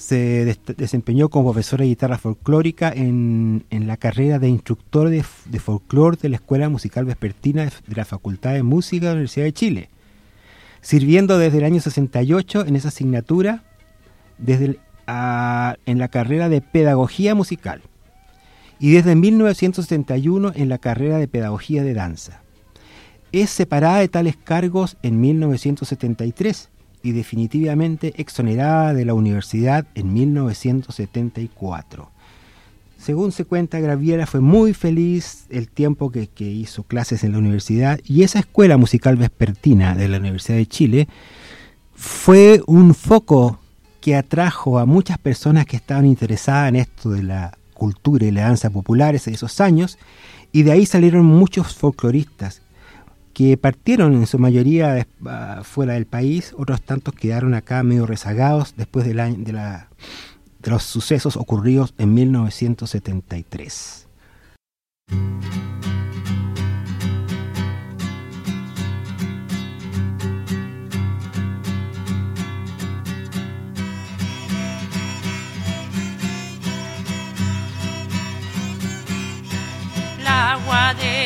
se 0.00 0.58
desempeñó 0.78 1.28
como 1.28 1.52
profesora 1.52 1.82
de 1.82 1.90
guitarra 1.90 2.16
folclórica 2.16 2.90
en, 2.90 3.64
la 3.70 3.98
carrera 3.98 4.38
de 4.38 4.48
instructor 4.48 5.10
de, 5.10 5.22
de 5.44 5.60
folclore 5.60 6.16
de 6.20 6.30
la 6.30 6.36
Escuela 6.36 6.70
Musical 6.70 7.04
Vespertina 7.04 7.64
de, 7.64 7.70
la 7.94 8.06
Facultad 8.06 8.54
de 8.54 8.62
Música 8.62 9.06
de 9.06 9.10
la 9.10 9.12
Universidad 9.12 9.44
de 9.44 9.52
Chile, 9.52 9.90
sirviendo 10.80 11.36
desde 11.38 11.58
el 11.58 11.64
año 11.64 11.80
68 11.80 12.64
en 12.66 12.76
esa 12.76 12.88
asignatura 12.88 13.62
desde 14.38 14.78
en 15.86 15.98
la 15.98 16.08
carrera 16.08 16.48
de 16.48 16.60
Pedagogía 16.60 17.34
Musical 17.34 17.82
y 18.78 18.92
desde 18.92 19.16
1971 19.16 20.52
en 20.54 20.68
la 20.68 20.78
carrera 20.78 21.18
de 21.18 21.28
Pedagogía 21.28 21.82
de 21.82 21.94
Danza. 21.94 22.42
Es 23.32 23.50
separada 23.50 23.98
de 23.98 24.08
tales 24.08 24.36
cargos 24.36 24.96
en 25.02 25.20
1973 25.20 26.70
y 27.02 27.12
definitivamente 27.12 28.12
exonerada 28.16 28.94
de 28.94 29.04
la 29.04 29.14
universidad 29.14 29.86
en 29.94 30.12
1974. 30.12 32.10
Según 33.00 33.32
se 33.32 33.46
cuenta, 33.46 33.80
Graviera 33.80 34.26
fue 34.26 34.40
muy 34.40 34.74
feliz 34.74 35.46
el 35.48 35.68
tiempo 35.68 36.10
que, 36.10 36.28
hizo 36.38 36.82
clases 36.82 37.24
en 37.24 37.32
la 37.32 37.38
universidad 37.38 37.98
y 38.04 38.24
esa 38.24 38.40
escuela 38.40 38.76
musical 38.76 39.16
vespertina 39.16 39.94
de 39.94 40.08
la 40.08 40.18
Universidad 40.18 40.58
de 40.58 40.66
Chile 40.66 41.08
fue 41.94 42.60
un 42.66 42.94
foco 42.94 43.58
que 44.02 44.16
atrajo 44.16 44.78
a 44.78 44.84
muchas 44.84 45.16
personas 45.16 45.64
que 45.64 45.76
estaban 45.76 46.04
interesadas 46.04 46.68
en 46.68 46.76
esto 46.76 47.10
de 47.10 47.22
la 47.22 47.56
cultura 47.72 48.26
y 48.26 48.32
la 48.32 48.42
danza 48.42 48.68
populares 48.68 49.26
en 49.26 49.34
esos 49.34 49.62
años 49.62 49.98
y 50.52 50.62
de 50.64 50.72
ahí 50.72 50.84
salieron 50.84 51.24
muchos 51.24 51.74
folcloristas 51.74 52.59
que 53.40 53.56
partieron 53.56 54.12
en 54.12 54.26
su 54.26 54.38
mayoría 54.38 55.06
ah, 55.24 55.62
fuera 55.64 55.94
del 55.94 56.04
país, 56.04 56.54
otros 56.58 56.82
tantos 56.82 57.14
quedaron 57.14 57.54
acá 57.54 57.82
medio 57.82 58.04
rezagados 58.04 58.74
después 58.76 59.06
del 59.06 59.18
año, 59.18 59.38
de, 59.38 59.54
la, 59.54 59.88
los 60.62 60.82
sucesos 60.82 61.38
ocurridos 61.38 61.94
en 61.96 62.12
1973. 62.12 64.08
La 80.22 80.52
agua 80.52 80.92
de 80.92 81.19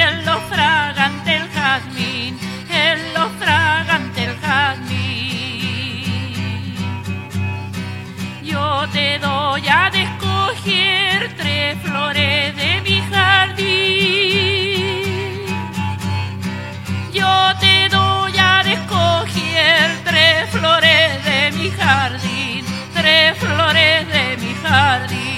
en 0.00 0.24
lo 0.24 0.40
fragante 0.52 1.36
el 1.36 1.48
jazmín, 1.50 2.38
en 2.70 3.14
lo 3.14 3.28
fragante 3.40 4.24
el 4.24 4.36
jazmín. 4.40 5.00
Yo 8.42 8.88
te 8.92 9.18
doy 9.18 9.68
a 9.68 9.90
descoger 9.90 11.34
tres 11.36 11.76
flores 11.82 12.56
de 12.56 12.80
mi 12.86 13.00
jardín. 13.10 13.80
Yo 17.12 17.52
te 17.60 17.88
doy 17.88 18.38
a 18.38 18.62
descoger 18.64 19.90
tres 20.04 20.50
flores 20.50 21.24
de 21.24 21.52
mi 21.58 21.70
jardín, 21.70 22.64
tres 22.94 23.36
flores 23.38 24.08
de 24.08 24.36
mi 24.38 24.54
jardín. 24.62 25.29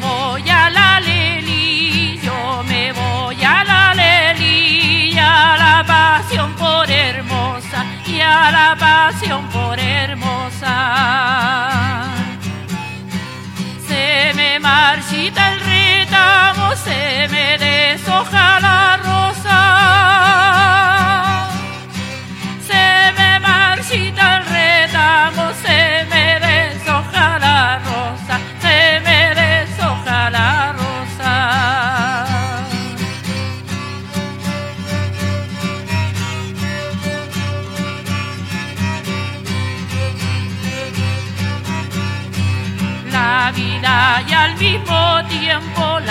voy 0.00 0.48
a 0.48 0.70
la 0.70 1.00
leli, 1.00 2.18
yo 2.22 2.62
me 2.66 2.92
voy 2.92 3.42
a 3.44 3.64
la 3.64 3.94
leli, 3.94 5.16
a 5.18 5.56
la 5.58 5.84
pasión 5.86 6.52
por 6.54 6.90
hermosa, 6.90 7.84
y 8.06 8.20
a 8.20 8.50
la 8.50 8.76
pasión 8.78 9.46
por 9.48 9.78
hermosa. 9.78 10.74
Se 13.86 14.32
me 14.34 14.58
marchita 14.58 15.52
el 15.52 15.60
retamo, 15.60 16.74
se 16.76 17.28
me 17.30 17.58
deshoja 17.58 18.60
la 18.60 18.96
rosa. 18.96 20.19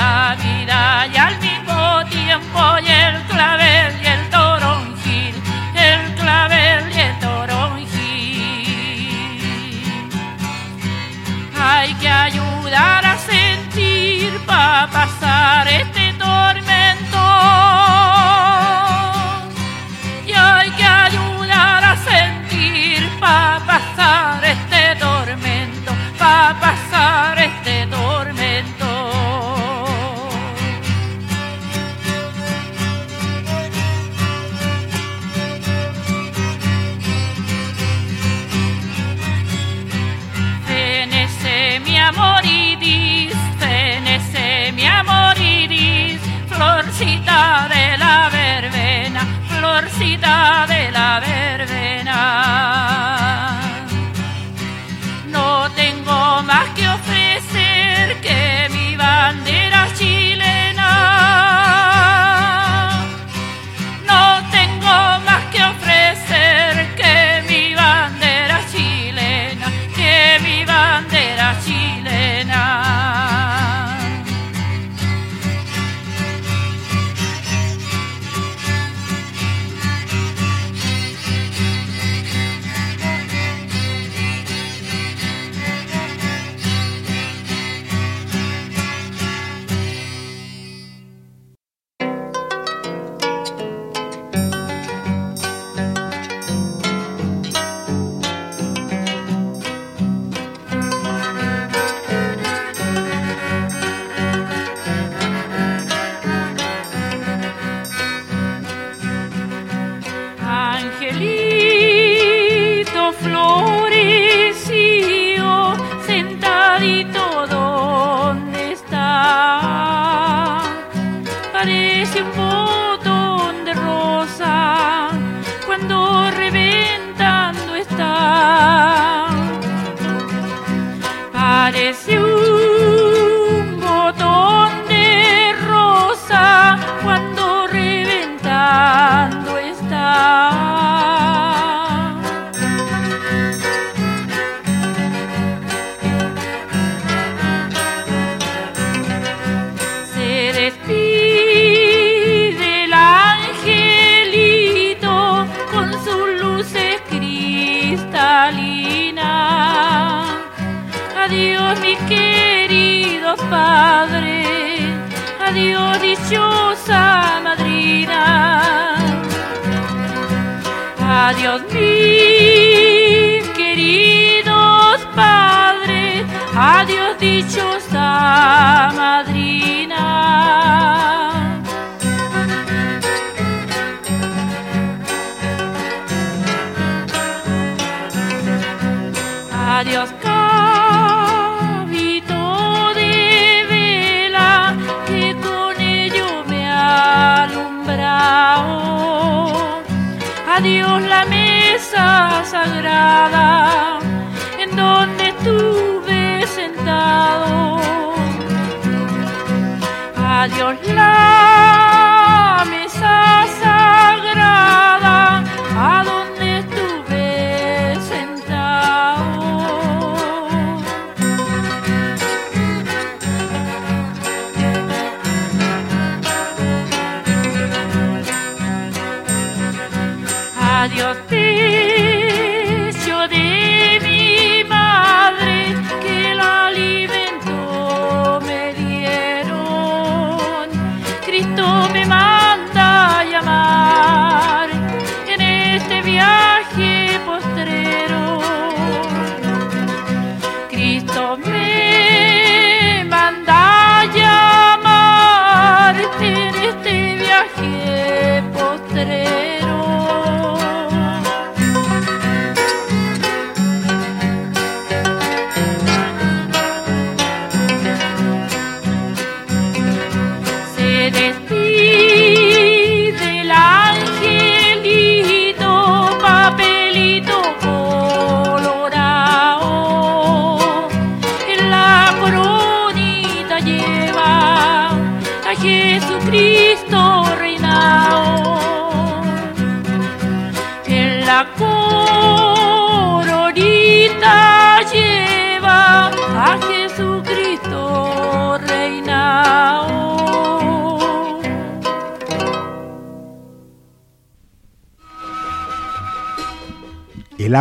Navidad 0.10 1.08
y 1.14 1.18
al 1.18 1.38
mismo 1.40 2.04
tiempo 2.10 2.62
y 2.84 2.88
el 3.06 3.16
clavel 3.32 3.92
y 4.04 4.08
el 4.16 4.24
toronjil, 4.32 5.36
el 5.76 6.02
clavel 6.16 6.82
y 6.98 7.00
el 7.08 7.20
toronjil. 7.20 8.50
Hay 11.62 11.94
que 12.02 12.10
ayudar 12.10 13.06
a 13.06 13.18
sentir 13.20 14.32
para 14.48 14.88
pasar 14.98 15.68
este 15.68 15.99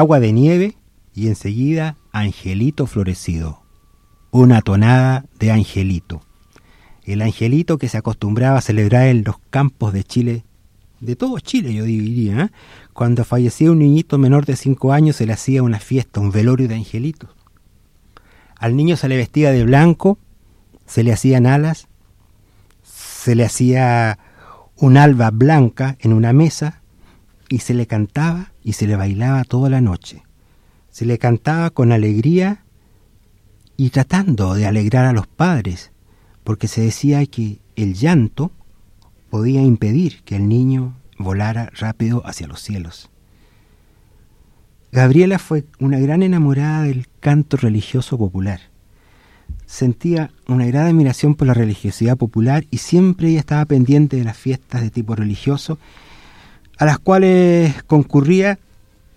nieve 0.07 0.77
y 1.15 1.29
enseguida 1.29 1.97
Angelito 2.13 2.87
florecido, 2.87 3.63
una 4.31 4.63
tonada 4.63 5.25
de 5.39 5.51
Angelito. 5.51 6.23
El 7.05 7.23
Angelito 7.23 7.79
que 7.79 7.89
se 7.89 7.99
acostumbraba 7.99 8.59
a 8.59 8.63
celebrar 8.63 9.09
en 9.09 9.25
los 9.25 9.37
campos 9.51 9.93
de 9.93 10.05
Chile, 10.05 10.45
de 11.01 11.17
todo 11.17 11.39
Chile 11.41 11.75
yo 11.75 11.85
diría, 11.85 12.43
¿eh? 12.43 12.51
cuando 12.93 13.25
fallecía 13.25 13.71
un 13.71 13.79
niñito 13.79 14.19
menor 14.19 14.47
de 14.47 14.57
cinco 14.57 14.93
años 14.93 15.17
se 15.17 15.27
le 15.27 15.33
hacía 15.33 15.63
una 15.63 15.81
fiesta, 15.81 16.21
un 16.21 16.31
velorio 16.31 16.69
de 16.69 16.75
angelitos. 16.75 17.31
Al 18.57 18.77
niño 18.77 18.97
se 18.97 19.09
le 19.09 19.17
vestía 19.17 19.53
de 19.53 19.65
blanco, 19.65 20.19
se 20.87 21.03
le 21.03 21.13
hacían 21.13 21.47
alas, 21.47 21.87
se 22.83 23.35
le 23.35 23.45
hacía 23.45 24.19
un 24.77 24.97
alba 24.97 25.31
blanca 25.31 25.97
en 26.01 26.13
una 26.13 26.33
mesa 26.33 26.83
y 27.49 27.61
se 27.61 27.75
le 27.75 27.87
cantaba 27.87 28.53
y 28.69 28.75
se 28.75 28.87
le 28.87 28.97
bailaba 28.97 29.45
toda 29.45 29.71
la 29.71 29.81
noche. 29.81 30.25
Se 30.91 31.07
le 31.07 31.17
cantaba 31.17 31.71
con 31.71 31.91
alegría 31.91 32.65
y 33.79 33.89
tratando 33.89 34.53
de 34.53 34.67
alegrar 34.67 35.07
a 35.07 35.15
los 35.15 35.27
padres, 35.27 35.91
porque 36.45 36.69
se 36.69 36.83
decía 36.83 37.25
que 37.25 37.61
el 37.77 37.95
llanto 37.95 38.53
podía 39.31 39.63
impedir 39.63 40.21
que 40.23 40.37
el 40.37 40.49
niño 40.49 40.99
volara 41.17 41.71
rápido 41.79 42.21
hacia 42.27 42.47
los 42.47 42.61
cielos. 42.61 43.09
Gabriela 44.93 45.39
fue 45.39 45.65
una 45.79 45.99
gran 45.99 46.23
enamorada 46.23 46.83
del 46.83 47.09
canto 47.21 47.57
religioso 47.57 48.19
popular. 48.19 48.61
Sentía 49.65 50.31
una 50.47 50.67
gran 50.67 50.89
admiración 50.89 51.37
por 51.37 51.47
la 51.47 51.55
religiosidad 51.55 52.19
popular 52.19 52.67
y 52.71 52.79
siempre 52.79 53.31
ella 53.31 53.41
estaba 53.41 53.65
pendiente 53.65 54.19
de 54.19 54.25
las 54.25 54.37
fiestas 54.37 54.83
de 54.83 54.91
tipo 54.91 55.15
religioso 55.17 55.79
a 56.79 56.85
las 56.85 56.99
cuales 56.99 57.83
concurría 57.85 58.59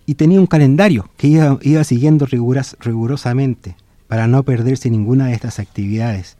y 0.05 0.15
tenía 0.15 0.39
un 0.39 0.47
calendario 0.47 1.09
que 1.15 1.27
iba, 1.27 1.83
siguiendo 1.83 2.25
rigurosamente 2.25 3.75
para 4.07 4.27
no 4.27 4.43
perderse 4.43 4.89
ninguna 4.89 5.27
de 5.27 5.33
estas 5.33 5.59
actividades. 5.59 6.37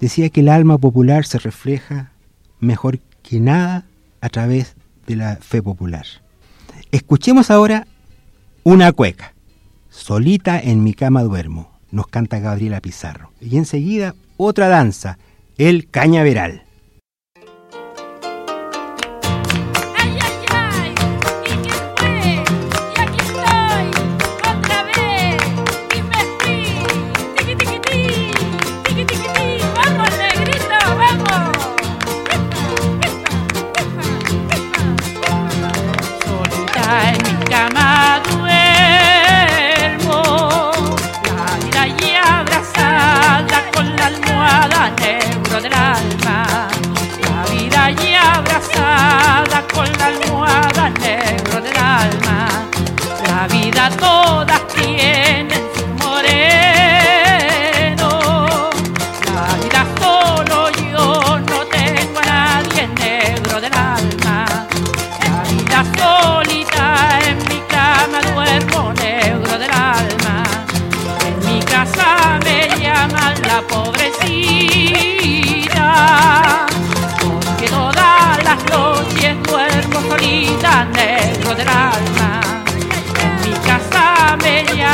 Decía 0.00 0.30
que 0.30 0.40
el 0.40 0.48
alma 0.48 0.78
popular 0.78 1.26
se 1.26 1.38
refleja 1.38 2.12
mejor 2.60 3.00
que 3.22 3.40
nada 3.40 3.84
a 4.20 4.28
través 4.28 4.76
de 5.06 5.16
la 5.16 5.36
fe 5.36 5.60
popular. 5.60 6.06
Escuchemos 6.92 7.50
ahora 7.50 7.86
una 8.62 8.92
cueca. 8.92 9.34
Solita 9.90 10.60
en 10.60 10.84
mi 10.84 10.94
cama 10.94 11.24
duermo, 11.24 11.72
nos 11.90 12.06
canta 12.06 12.38
Gabriela 12.38 12.80
Pizarro. 12.80 13.32
Y 13.40 13.56
enseguida 13.56 14.14
otra 14.36 14.68
danza, 14.68 15.18
el 15.56 15.88
cañaveral. 15.88 16.62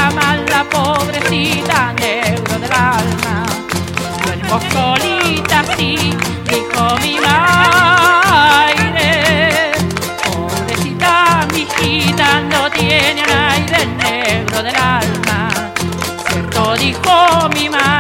llamas 0.05 0.39
la 0.51 0.65
pobrecita 0.65 1.93
negro 1.95 2.59
del 2.59 2.73
alma. 2.73 3.47
Duermo 4.23 4.61
solita 4.73 5.61
así, 5.61 6.15
dijo 6.49 6.97
mi 7.03 7.19
madre. 7.21 8.13
Pobrecita, 10.25 11.47
mi 11.53 11.61
hijita 11.61 12.41
no 12.41 12.71
tiene 12.71 13.23
un 13.23 13.33
aire 13.51 13.87
negro 13.87 14.63
del 14.63 14.77
alma. 14.77 15.39
Cierto 16.29 16.75
dijo 16.75 17.49
mi 17.55 17.69
madre. 17.69 17.94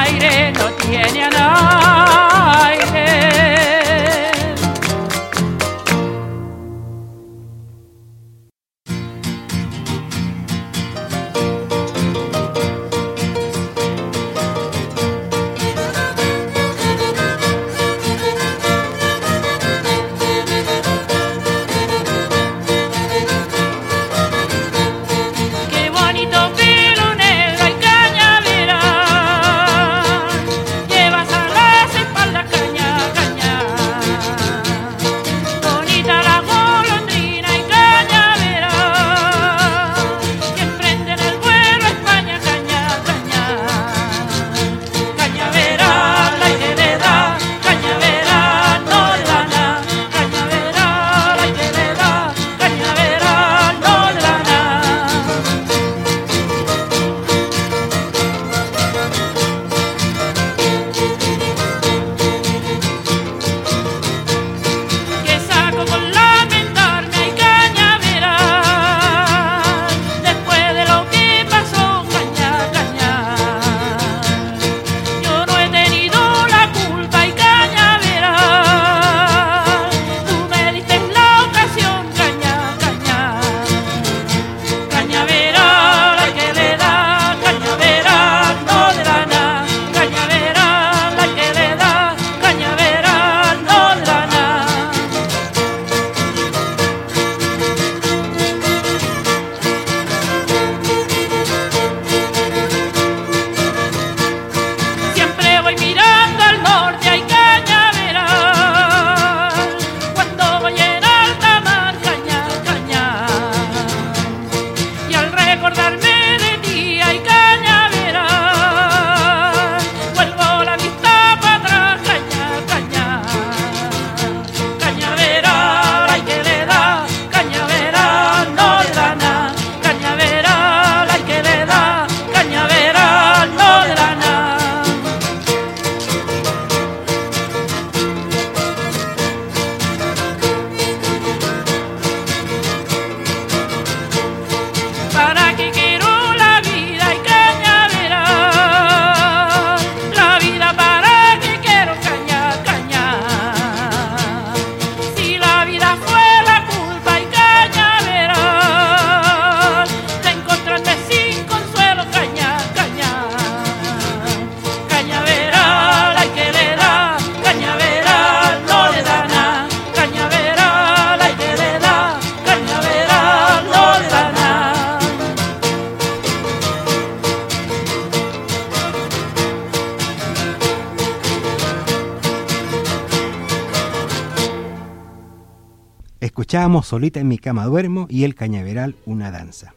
Solita 186.85 187.21
en 187.21 187.29
mi 187.29 187.39
cama 187.39 187.65
duermo 187.67 188.07
y 188.09 188.25
El 188.25 188.35
Cañaveral 188.35 188.95
una 189.07 189.31
danza. 189.31 189.75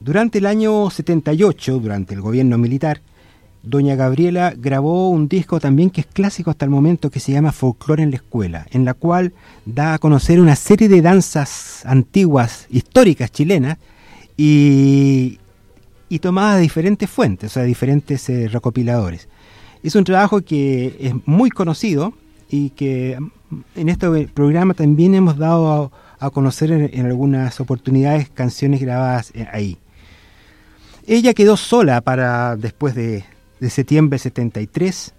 Durante 0.00 0.38
el 0.38 0.46
año 0.46 0.90
78, 0.90 1.78
durante 1.78 2.14
el 2.14 2.20
gobierno 2.20 2.58
militar, 2.58 3.00
doña 3.62 3.94
Gabriela 3.94 4.52
grabó 4.56 5.08
un 5.08 5.28
disco 5.28 5.60
también 5.60 5.90
que 5.90 6.02
es 6.02 6.06
clásico 6.06 6.50
hasta 6.50 6.64
el 6.64 6.70
momento 6.70 7.10
que 7.10 7.20
se 7.20 7.32
llama 7.32 7.52
Folklore 7.52 8.02
en 8.02 8.10
la 8.10 8.16
escuela, 8.16 8.66
en 8.70 8.84
la 8.84 8.94
cual 8.94 9.32
da 9.64 9.94
a 9.94 9.98
conocer 9.98 10.40
una 10.40 10.56
serie 10.56 10.88
de 10.88 11.00
danzas 11.00 11.86
antiguas, 11.86 12.66
históricas 12.70 13.32
chilenas 13.32 13.78
y, 14.36 15.38
tomadas 16.20 16.56
de 16.56 16.62
diferentes 16.62 17.10
fuentes, 17.10 17.50
o 17.50 17.54
sea, 17.54 17.64
diferentes 17.64 18.28
eh, 18.28 18.48
recopiladores. 18.48 19.28
Es 19.82 19.96
un 19.96 20.04
trabajo 20.04 20.42
que 20.42 20.96
es 21.00 21.14
muy 21.26 21.50
conocido 21.50 22.14
y 22.48 22.70
que 22.70 23.18
en 23.74 23.88
este 23.88 24.28
programa 24.28 24.74
también 24.74 25.14
hemos 25.14 25.36
dado 25.38 25.90
a, 26.24 26.30
conocer 26.30 26.70
en, 26.72 27.06
algunas 27.06 27.60
oportunidades 27.60 28.28
canciones 28.28 28.80
grabadas 28.80 29.30
eh, 29.34 29.46
ahí. 29.52 29.78
Ella 31.06 31.34
quedó 31.34 31.56
sola 31.56 32.00
para 32.00 32.56
después 32.56 32.94
de, 32.94 33.24
de 33.60 33.70
septiembre 33.70 34.18
73, 34.18 35.14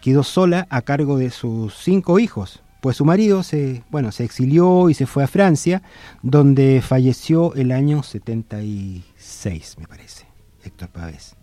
quedó 0.00 0.22
sola 0.22 0.66
a 0.70 0.82
cargo 0.82 1.16
de 1.16 1.30
sus 1.30 1.74
cinco 1.74 2.18
hijos, 2.18 2.62
pues 2.82 2.96
su 2.96 3.04
marido 3.04 3.42
se, 3.42 3.84
bueno, 3.90 4.10
se 4.10 4.24
exilió 4.24 4.90
y 4.90 4.94
se 4.94 5.06
fue 5.06 5.22
a 5.22 5.28
Francia, 5.28 5.82
donde 6.22 6.82
falleció 6.82 7.54
el 7.54 7.70
año 7.70 8.02
76, 8.02 9.76
me 9.78 9.86
parece, 9.86 10.26
Héctor 10.64 10.88
Pavés. 10.88 11.36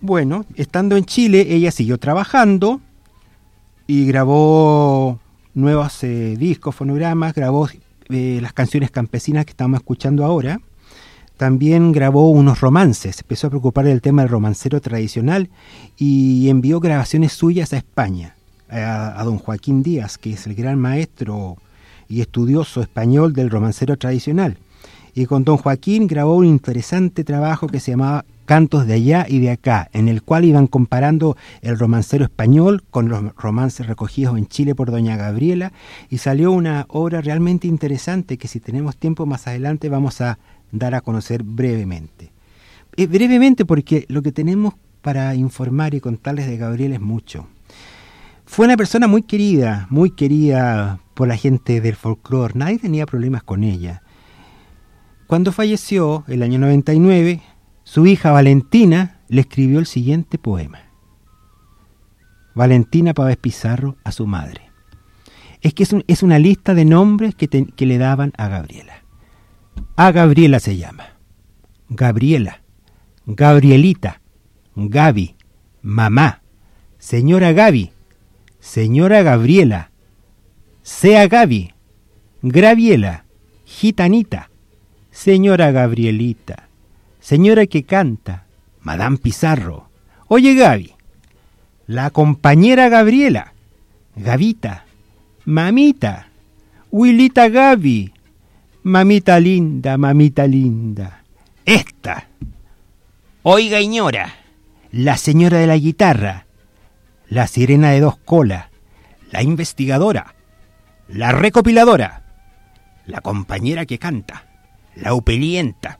Bueno, 0.00 0.44
estando 0.56 0.96
en 0.96 1.04
Chile, 1.04 1.46
ella 1.50 1.70
siguió 1.70 1.98
trabajando 1.98 2.80
y 3.86 4.06
grabó 4.06 5.20
nuevos 5.58 6.02
eh, 6.04 6.36
discos, 6.38 6.74
fonogramas, 6.74 7.34
grabó 7.34 7.68
eh, 8.08 8.38
las 8.40 8.52
canciones 8.52 8.90
campesinas 8.90 9.44
que 9.44 9.50
estamos 9.50 9.80
escuchando 9.80 10.24
ahora. 10.24 10.60
También 11.36 11.92
grabó 11.92 12.30
unos 12.30 12.60
romances, 12.60 13.20
empezó 13.20 13.46
a 13.46 13.50
preocupar 13.50 13.84
del 13.84 14.00
tema 14.00 14.22
del 14.22 14.30
romancero 14.30 14.80
tradicional 14.80 15.50
y 15.96 16.48
envió 16.48 16.80
grabaciones 16.80 17.32
suyas 17.32 17.72
a 17.72 17.76
España, 17.76 18.34
a, 18.68 19.20
a 19.20 19.24
don 19.24 19.38
Joaquín 19.38 19.82
Díaz, 19.82 20.18
que 20.18 20.32
es 20.32 20.46
el 20.46 20.54
gran 20.54 20.78
maestro 20.78 21.56
y 22.08 22.22
estudioso 22.22 22.80
español 22.80 23.34
del 23.34 23.50
romancero 23.50 23.96
tradicional. 23.96 24.58
Y 25.14 25.26
con 25.26 25.44
don 25.44 25.58
Joaquín 25.58 26.06
grabó 26.06 26.36
un 26.36 26.46
interesante 26.46 27.24
trabajo 27.24 27.68
que 27.68 27.80
se 27.80 27.92
llamaba 27.92 28.24
cantos 28.48 28.86
de 28.86 28.94
allá 28.94 29.26
y 29.28 29.40
de 29.40 29.50
acá, 29.50 29.90
en 29.92 30.08
el 30.08 30.22
cual 30.22 30.46
iban 30.46 30.68
comparando 30.68 31.36
el 31.60 31.78
romancero 31.78 32.24
español 32.24 32.82
con 32.90 33.10
los 33.10 33.36
romances 33.36 33.86
recogidos 33.86 34.38
en 34.38 34.46
Chile 34.46 34.74
por 34.74 34.90
doña 34.90 35.18
Gabriela, 35.18 35.74
y 36.08 36.16
salió 36.16 36.50
una 36.50 36.86
obra 36.88 37.20
realmente 37.20 37.68
interesante 37.68 38.38
que 38.38 38.48
si 38.48 38.58
tenemos 38.58 38.96
tiempo 38.96 39.26
más 39.26 39.46
adelante 39.46 39.90
vamos 39.90 40.22
a 40.22 40.38
dar 40.72 40.94
a 40.94 41.02
conocer 41.02 41.42
brevemente. 41.42 42.32
Eh, 42.96 43.06
brevemente 43.06 43.66
porque 43.66 44.06
lo 44.08 44.22
que 44.22 44.32
tenemos 44.32 44.72
para 45.02 45.34
informar 45.34 45.92
y 45.92 46.00
contarles 46.00 46.46
de 46.46 46.56
Gabriela 46.56 46.94
es 46.94 47.02
mucho. 47.02 47.48
Fue 48.46 48.64
una 48.64 48.78
persona 48.78 49.06
muy 49.08 49.24
querida, 49.24 49.86
muy 49.90 50.12
querida 50.12 51.00
por 51.12 51.28
la 51.28 51.36
gente 51.36 51.82
del 51.82 51.96
folclore, 51.96 52.54
nadie 52.56 52.78
tenía 52.78 53.04
problemas 53.04 53.42
con 53.42 53.62
ella. 53.62 54.00
Cuando 55.26 55.52
falleció, 55.52 56.24
el 56.28 56.42
año 56.42 56.58
99, 56.58 57.42
su 57.88 58.06
hija 58.06 58.32
Valentina 58.32 59.22
le 59.28 59.40
escribió 59.40 59.78
el 59.78 59.86
siguiente 59.86 60.36
poema. 60.36 60.80
Valentina 62.54 63.14
Pavés 63.14 63.38
Pizarro 63.38 63.96
a 64.04 64.12
su 64.12 64.26
madre. 64.26 64.70
Es 65.62 65.72
que 65.72 65.84
es, 66.06 66.22
una 66.22 66.38
lista 66.38 66.74
de 66.74 66.84
nombres 66.84 67.34
que, 67.34 67.48
que 67.48 67.86
le 67.86 67.96
daban 67.96 68.34
a 68.36 68.48
Gabriela. 68.48 69.04
A 69.96 70.12
Gabriela 70.12 70.60
se 70.60 70.76
llama. 70.76 71.14
Gabriela, 71.88 72.60
Gabrielita, 73.24 74.20
Gaby, 74.76 75.36
mamá, 75.80 76.42
señora 76.98 77.52
Gaby, 77.52 77.90
señora 78.60 79.22
Gabriela, 79.22 79.92
sea 80.82 81.26
Gaby, 81.26 81.72
Graviela, 82.42 83.24
gitanita, 83.64 84.50
señora 85.10 85.70
Gabrielita, 85.70 86.67
Señora 87.28 87.66
que 87.66 87.82
canta, 87.82 88.46
Madame 88.80 89.18
Pizarro. 89.18 89.90
Oye 90.28 90.54
Gaby, 90.54 90.94
la 91.86 92.08
compañera 92.08 92.88
Gabriela, 92.88 93.52
Gavita, 94.16 94.86
mamita, 95.44 96.28
Wilita 96.90 97.50
Gaby, 97.50 98.14
mamita 98.82 99.38
linda, 99.40 99.98
mamita 99.98 100.46
linda. 100.46 101.22
Esta. 101.66 102.28
Oiga, 103.42 103.76
señora, 103.76 104.32
la 104.90 105.18
señora 105.18 105.58
de 105.58 105.66
la 105.66 105.76
guitarra, 105.76 106.46
la 107.28 107.46
sirena 107.46 107.90
de 107.90 108.00
dos 108.00 108.16
colas, 108.16 108.68
la 109.30 109.42
investigadora, 109.42 110.34
la 111.08 111.32
recopiladora, 111.32 112.22
la 113.04 113.20
compañera 113.20 113.84
que 113.84 113.98
canta, 113.98 114.46
la 114.94 115.12
upelienta, 115.12 115.98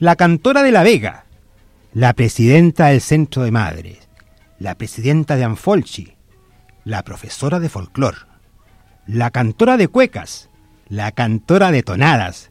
la 0.00 0.16
cantora 0.16 0.64
de 0.64 0.72
La 0.72 0.82
Vega, 0.82 1.24
la 1.92 2.14
presidenta 2.14 2.88
del 2.88 3.00
Centro 3.00 3.44
de 3.44 3.52
Madres, 3.52 4.08
la 4.58 4.74
presidenta 4.74 5.36
de 5.36 5.44
Anfolchi, 5.44 6.14
la 6.84 7.04
profesora 7.04 7.60
de 7.60 7.68
folclor, 7.68 8.26
la 9.06 9.30
cantora 9.30 9.76
de 9.76 9.86
cuecas, 9.86 10.50
la 10.88 11.12
cantora 11.12 11.70
de 11.70 11.84
tonadas, 11.84 12.50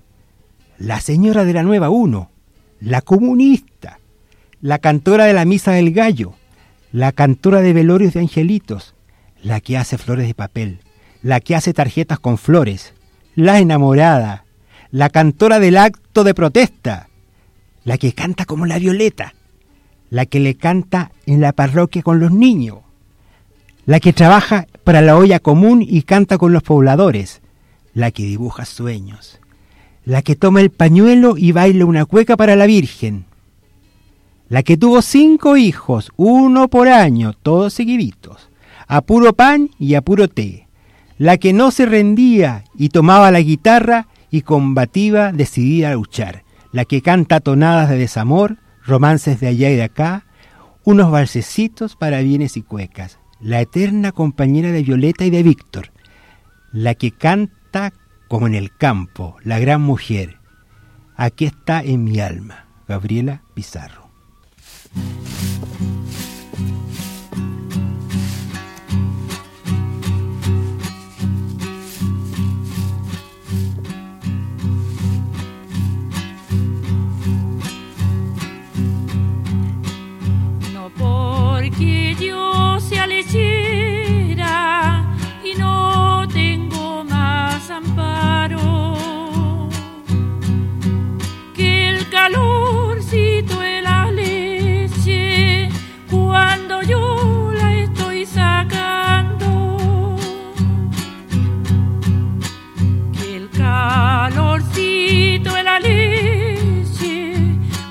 la 0.78 1.02
señora 1.02 1.44
de 1.44 1.52
la 1.52 1.64
Nueva 1.64 1.90
Uno, 1.90 2.32
la 2.80 3.02
comunista, 3.02 4.00
la 4.62 4.80
cantora 4.80 5.26
de 5.26 5.34
la 5.34 5.44
Misa 5.44 5.74
del 5.74 5.92
Gallo, 5.92 6.36
la 6.94 7.12
cantora 7.12 7.60
de 7.60 7.74
velorios 7.74 8.14
de 8.14 8.22
angelitos, 8.22 8.96
la 9.42 9.60
que 9.60 9.78
hace 9.78 9.98
flores 9.98 10.28
de 10.28 10.34
papel, 10.34 10.80
la 11.22 11.42
que 11.42 11.58
hace 11.58 11.74
tarjetas 11.74 12.20
con 12.20 12.38
flores, 12.38 12.94
la 13.36 13.60
enamorada, 13.60 14.46
la 14.92 15.10
cantora 15.10 15.60
del 15.60 15.76
acto 15.76 16.24
de 16.24 16.34
protesta, 16.34 17.10
la 17.84 17.98
que 17.98 18.14
canta 18.14 18.46
como 18.46 18.66
la 18.66 18.80
violeta, 18.80 19.34
la 20.10 20.26
que 20.26 20.40
le 20.40 20.56
canta 20.56 21.12
en 21.26 21.42
la 21.42 21.54
parroquia 21.54 22.02
con 22.04 22.20
los 22.20 22.32
niños, 22.32 22.80
la 23.86 24.00
que 24.00 24.14
trabaja 24.14 24.68
para 24.84 25.02
la 25.02 25.18
olla 25.18 25.40
común 25.40 25.86
y 25.88 26.04
canta 26.04 26.38
con 26.38 26.54
los 26.54 26.64
pobladores, 26.64 27.42
la 27.94 28.12
que 28.12 28.24
dibuja 28.24 28.66
sueños, 28.66 29.40
la 30.06 30.22
que 30.22 30.36
toma 30.36 30.62
el 30.62 30.70
pañuelo 30.70 31.36
y 31.38 31.52
baila 31.52 31.86
una 31.86 32.06
cueca 32.06 32.38
para 32.38 32.56
la 32.56 32.66
Virgen, 32.66 33.26
la 34.50 34.64
que 34.64 34.78
tuvo 34.78 35.02
cinco 35.02 35.58
hijos, 35.58 36.12
uno 36.16 36.68
por 36.68 36.88
año, 36.88 37.34
todos 37.34 37.74
seguiditos, 37.74 38.50
a 38.88 39.02
puro 39.02 39.34
pan 39.34 39.70
y 39.80 39.96
a 39.96 40.02
puro 40.02 40.28
té, 40.28 40.68
la 41.18 41.38
que 41.38 41.54
no 41.54 41.72
se 41.72 41.86
rendía 41.86 42.64
y 42.78 42.90
tomaba 42.90 43.32
la 43.32 43.42
guitarra 43.42 44.08
y 44.30 44.42
combativa 44.42 45.32
decidida 45.32 45.92
a 45.92 45.94
luchar, 45.94 46.43
la 46.74 46.86
que 46.86 47.02
canta 47.02 47.40
tonadas 47.40 47.88
de 47.90 47.98
desamor, 47.98 48.58
romances 48.84 49.40
de 49.40 49.48
allá 49.48 49.70
y 49.70 49.76
de 49.76 49.84
acá, 49.84 50.26
unos 50.84 51.12
valsecitos 51.12 51.96
para 51.96 52.20
bienes 52.20 52.58
y 52.58 52.64
cuecas, 52.64 53.20
la 53.40 53.62
eterna 53.62 54.12
compañera 54.12 54.72
de 54.72 54.84
Violeta 54.84 55.24
y 55.24 55.30
de 55.30 55.44
Víctor, 55.44 55.92
la 56.74 56.96
que 56.96 57.12
canta 57.12 57.94
como 58.28 58.48
en 58.48 58.56
el 58.56 58.76
campo, 58.76 59.38
la 59.44 59.60
gran 59.60 59.82
mujer. 59.82 60.40
Aquí 61.16 61.46
está 61.46 61.84
en 61.84 62.04
mi 62.04 62.20
alma, 62.20 62.66
Gabriela 62.88 63.44
Pizarro. 63.54 64.10
porque 81.64 82.16
yo 82.20 82.78
sea 82.82 83.08
lechera 83.08 85.06
y 85.44 85.58
no 85.58 86.28
tengo 86.28 87.06
más 87.06 87.70
amparo. 87.70 89.70
Que 91.54 91.90
el 91.90 92.10
calorcito 92.10 93.62
de 93.62 93.82
la 93.82 94.12
leche 94.12 95.70
cuando 96.12 96.82
yo 96.82 97.52
la 97.54 97.78
estoy 97.78 98.26
sacando. 98.26 100.18
Que 103.14 103.38
el 103.38 103.50
calorcito 103.52 105.54
de 105.54 105.64
la 105.64 105.80
leche 105.80 107.36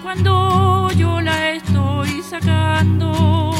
cuando 0.02 0.90
yo 0.92 1.22
la 1.22 1.52
estoy 1.52 2.22
sacando. 2.22 3.51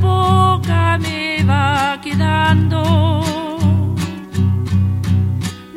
poca 0.00 0.98
me 0.98 1.42
va 1.44 2.00
quedando. 2.02 2.82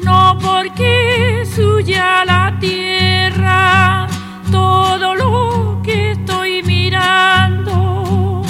No 0.03 0.37
porque 0.39 1.43
suya 1.55 2.25
la 2.25 2.57
tierra, 2.59 4.07
todo 4.51 5.15
lo 5.15 5.81
que 5.83 6.11
estoy 6.11 6.63
mirando. 6.63 8.43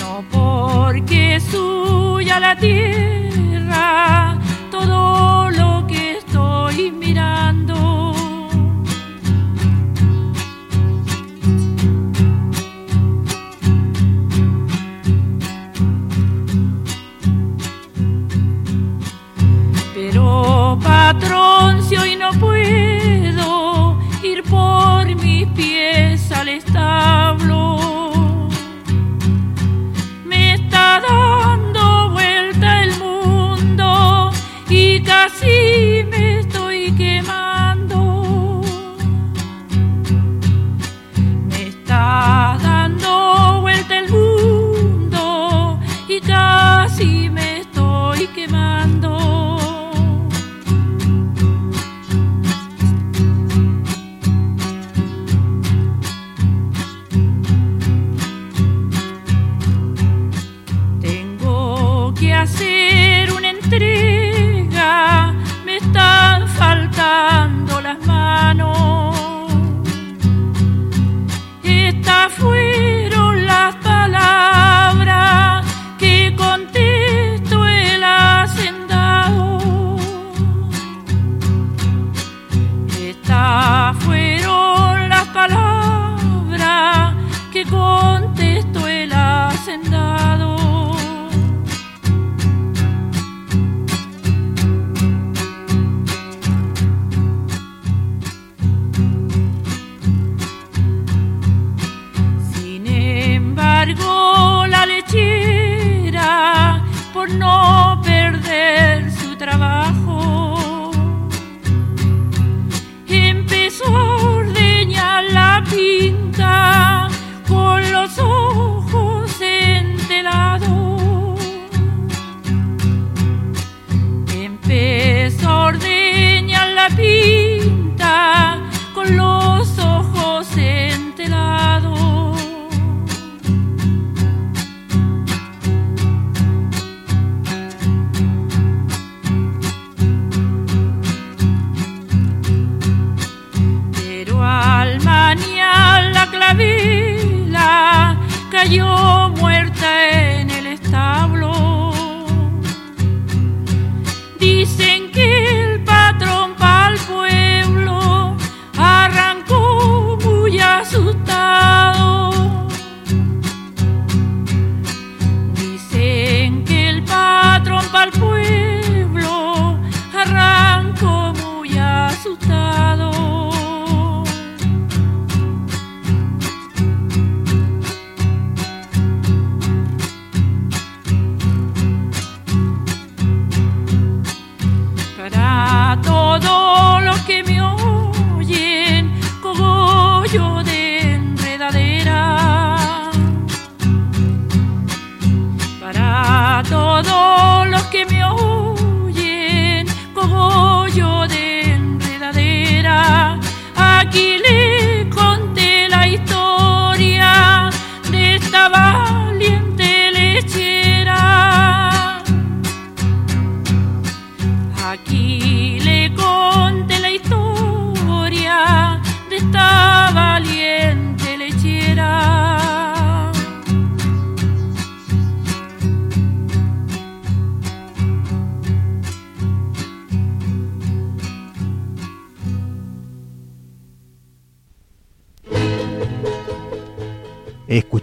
No 0.00 0.24
porque 0.30 1.40
suya 1.40 2.40
la 2.40 2.56
tierra 2.56 3.17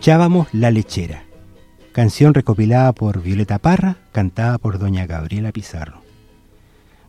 Escuchábamos 0.06 0.48
La 0.54 0.70
Lechera, 0.70 1.24
canción 1.92 2.36
recopilada 2.36 2.94
por 2.94 3.24
Violeta 3.24 3.58
Parra, 3.58 3.98
cantada 4.12 4.60
por 4.60 4.78
doña 4.78 5.08
Gabriela 5.08 5.52
Pizarro. 5.52 6.04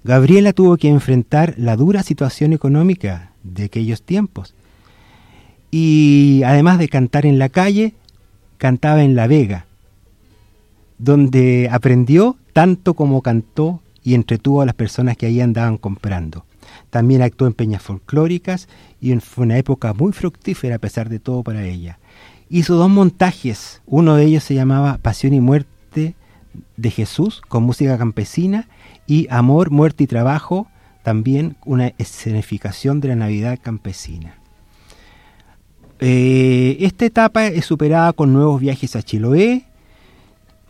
Gabriela 0.02 0.54
tuvo 0.54 0.78
que 0.78 0.88
enfrentar 0.88 1.52
la 1.58 1.76
dura 1.76 2.02
situación 2.02 2.54
económica 2.54 3.32
de 3.42 3.64
aquellos 3.64 4.00
tiempos. 4.00 4.54
Y 5.70 6.40
además 6.46 6.78
de 6.78 6.88
cantar 6.88 7.26
en 7.26 7.38
la 7.38 7.50
calle, 7.50 7.92
cantaba 8.56 9.02
en 9.02 9.14
La 9.14 9.26
Vega, 9.26 9.66
donde 10.96 11.68
aprendió 11.70 12.38
tanto 12.54 12.94
como 12.94 13.20
cantó 13.20 13.82
y 14.04 14.14
entretuvo 14.14 14.62
a 14.62 14.66
las 14.66 14.74
personas 14.74 15.18
que 15.18 15.26
ahí 15.26 15.42
andaban 15.42 15.76
comprando. 15.76 16.46
También 16.88 17.20
actuó 17.20 17.46
en 17.46 17.52
peñas 17.52 17.82
folclóricas 17.82 18.68
y 19.02 19.14
fue 19.16 19.44
una 19.44 19.58
época 19.58 19.92
muy 19.92 20.14
fructífera 20.14 20.76
a 20.76 20.78
pesar 20.78 21.10
de 21.10 21.18
todo 21.18 21.42
para 21.42 21.62
ella. 21.66 21.98
Hizo 22.48 22.76
dos 22.76 22.90
montajes, 22.90 23.82
uno 23.86 24.14
de 24.14 24.24
ellos 24.24 24.44
se 24.44 24.54
llamaba 24.54 24.98
Pasión 24.98 25.34
y 25.34 25.40
Muerte 25.40 26.14
de 26.76 26.90
Jesús 26.90 27.42
con 27.48 27.64
música 27.64 27.98
campesina 27.98 28.68
y 29.06 29.26
Amor, 29.30 29.70
Muerte 29.70 30.04
y 30.04 30.06
Trabajo, 30.06 30.68
también 31.02 31.56
una 31.64 31.92
escenificación 31.98 33.00
de 33.00 33.08
la 33.08 33.16
Navidad 33.16 33.58
campesina. 33.60 34.34
Eh, 35.98 36.76
esta 36.80 37.04
etapa 37.06 37.46
es 37.46 37.64
superada 37.64 38.12
con 38.12 38.32
nuevos 38.32 38.60
viajes 38.60 38.96
a 38.96 39.02
Chiloé, 39.02 39.64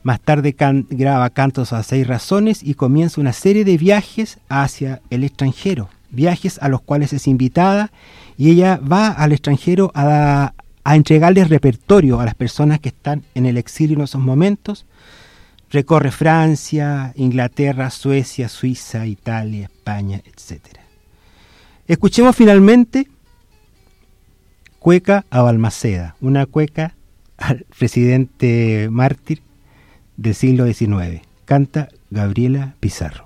Más 0.02 0.20
tarde 0.20 0.54
graba 0.88 1.30
Cantos 1.30 1.72
a 1.72 1.82
seis 1.82 2.06
razones 2.06 2.62
y 2.62 2.74
comienza 2.74 3.20
una 3.20 3.32
serie 3.32 3.64
de 3.64 3.76
viajes 3.76 4.38
hacia 4.48 5.02
el 5.10 5.24
extranjero, 5.24 5.88
viajes 6.10 6.58
a 6.62 6.68
los 6.68 6.80
cuales 6.80 7.12
es 7.12 7.26
invitada 7.26 7.90
y 8.38 8.50
ella 8.50 8.78
va 8.78 9.08
al 9.08 9.32
extranjero 9.32 9.90
a, 9.94 10.52
a 10.86 10.94
entregarles 10.94 11.48
repertorio 11.48 12.20
a 12.20 12.24
las 12.24 12.36
personas 12.36 12.78
que 12.78 12.90
están 12.90 13.24
en 13.34 13.44
el 13.44 13.56
exilio 13.56 13.96
en 13.96 14.04
esos 14.04 14.20
momentos. 14.20 14.86
Recorre 15.68 16.12
Francia, 16.12 17.12
Inglaterra, 17.16 17.90
Suecia, 17.90 18.48
Suiza, 18.48 19.04
Italia, 19.04 19.64
España, 19.64 20.22
etc. 20.24 20.78
Escuchemos 21.88 22.36
finalmente 22.36 23.08
Cueca 24.78 25.26
a 25.28 25.42
Balmaceda, 25.42 26.14
una 26.20 26.46
cueca 26.46 26.94
al 27.36 27.66
presidente 27.76 28.86
mártir 28.88 29.42
del 30.16 30.36
siglo 30.36 30.72
XIX. 30.72 31.20
Canta 31.46 31.88
Gabriela 32.10 32.76
Pizarro. 32.78 33.25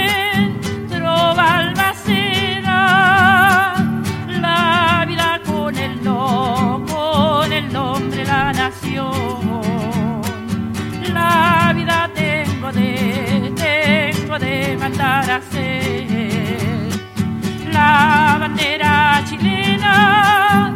la 11.13 11.73
vida 11.75 12.09
tengo 12.13 12.71
de, 12.71 13.53
tengo 13.55 14.39
de 14.39 14.77
mandar 14.77 15.29
a 15.29 15.35
hacer. 15.37 16.07
La 17.71 18.37
bandera 18.39 19.23
chilena 19.27 20.75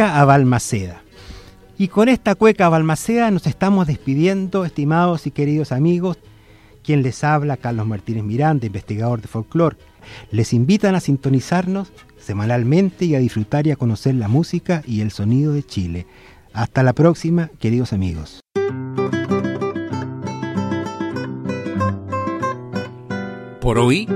A 0.00 0.24
Balmaceda. 0.24 1.02
Y 1.76 1.88
con 1.88 2.08
esta 2.08 2.34
cueca 2.34 2.66
a 2.66 2.68
Balmaceda 2.70 3.30
nos 3.30 3.46
estamos 3.46 3.86
despidiendo, 3.86 4.64
estimados 4.64 5.26
y 5.26 5.30
queridos 5.30 5.72
amigos. 5.72 6.18
Quien 6.82 7.02
les 7.02 7.22
habla, 7.22 7.58
Carlos 7.58 7.86
Martínez 7.86 8.24
Miranda, 8.24 8.66
investigador 8.66 9.20
de 9.20 9.28
folclore. 9.28 9.76
Les 10.30 10.54
invitan 10.54 10.94
a 10.94 11.00
sintonizarnos 11.00 11.92
semanalmente 12.18 13.04
y 13.04 13.14
a 13.14 13.18
disfrutar 13.18 13.66
y 13.66 13.72
a 13.72 13.76
conocer 13.76 14.14
la 14.14 14.28
música 14.28 14.82
y 14.86 15.02
el 15.02 15.10
sonido 15.10 15.52
de 15.52 15.62
Chile. 15.62 16.06
Hasta 16.54 16.82
la 16.82 16.94
próxima, 16.94 17.50
queridos 17.58 17.92
amigos. 17.92 18.40
Por 23.60 23.78
hoy 23.78 24.08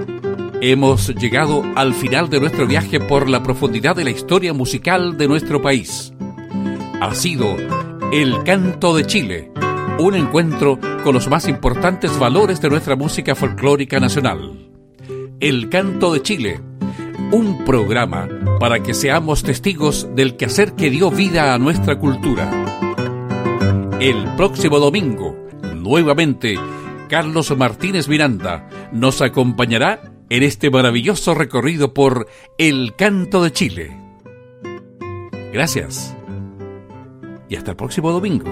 hemos 0.70 1.14
llegado 1.14 1.62
al 1.74 1.92
final 1.92 2.30
de 2.30 2.40
nuestro 2.40 2.66
viaje 2.66 2.98
por 2.98 3.28
la 3.28 3.42
profundidad 3.42 3.94
de 3.96 4.04
la 4.04 4.10
historia 4.10 4.54
musical 4.54 5.18
de 5.18 5.28
nuestro 5.28 5.60
país. 5.60 6.14
Ha 7.00 7.14
sido 7.14 7.56
El 8.12 8.42
Canto 8.44 8.96
de 8.96 9.04
Chile, 9.04 9.50
un 9.98 10.14
encuentro 10.14 10.78
con 11.02 11.12
los 11.12 11.28
más 11.28 11.48
importantes 11.48 12.18
valores 12.18 12.62
de 12.62 12.70
nuestra 12.70 12.96
música 12.96 13.34
folclórica 13.34 14.00
nacional. 14.00 14.70
El 15.38 15.68
Canto 15.68 16.14
de 16.14 16.22
Chile, 16.22 16.60
un 17.30 17.64
programa 17.66 18.26
para 18.58 18.82
que 18.82 18.94
seamos 18.94 19.42
testigos 19.42 20.08
del 20.14 20.36
quehacer 20.36 20.72
que 20.72 20.88
dio 20.88 21.10
vida 21.10 21.52
a 21.52 21.58
nuestra 21.58 21.98
cultura. 21.98 22.50
El 24.00 24.24
próximo 24.36 24.78
domingo, 24.78 25.36
nuevamente, 25.74 26.54
Carlos 27.10 27.54
Martínez 27.54 28.08
Miranda 28.08 28.66
nos 28.92 29.20
acompañará 29.20 30.13
en 30.36 30.42
este 30.42 30.68
maravilloso 30.68 31.32
recorrido 31.32 31.94
por 31.94 32.26
El 32.58 32.96
Canto 32.96 33.40
de 33.40 33.52
Chile. 33.52 33.96
Gracias. 35.52 36.16
Y 37.48 37.54
hasta 37.54 37.70
el 37.70 37.76
próximo 37.76 38.10
domingo. 38.10 38.44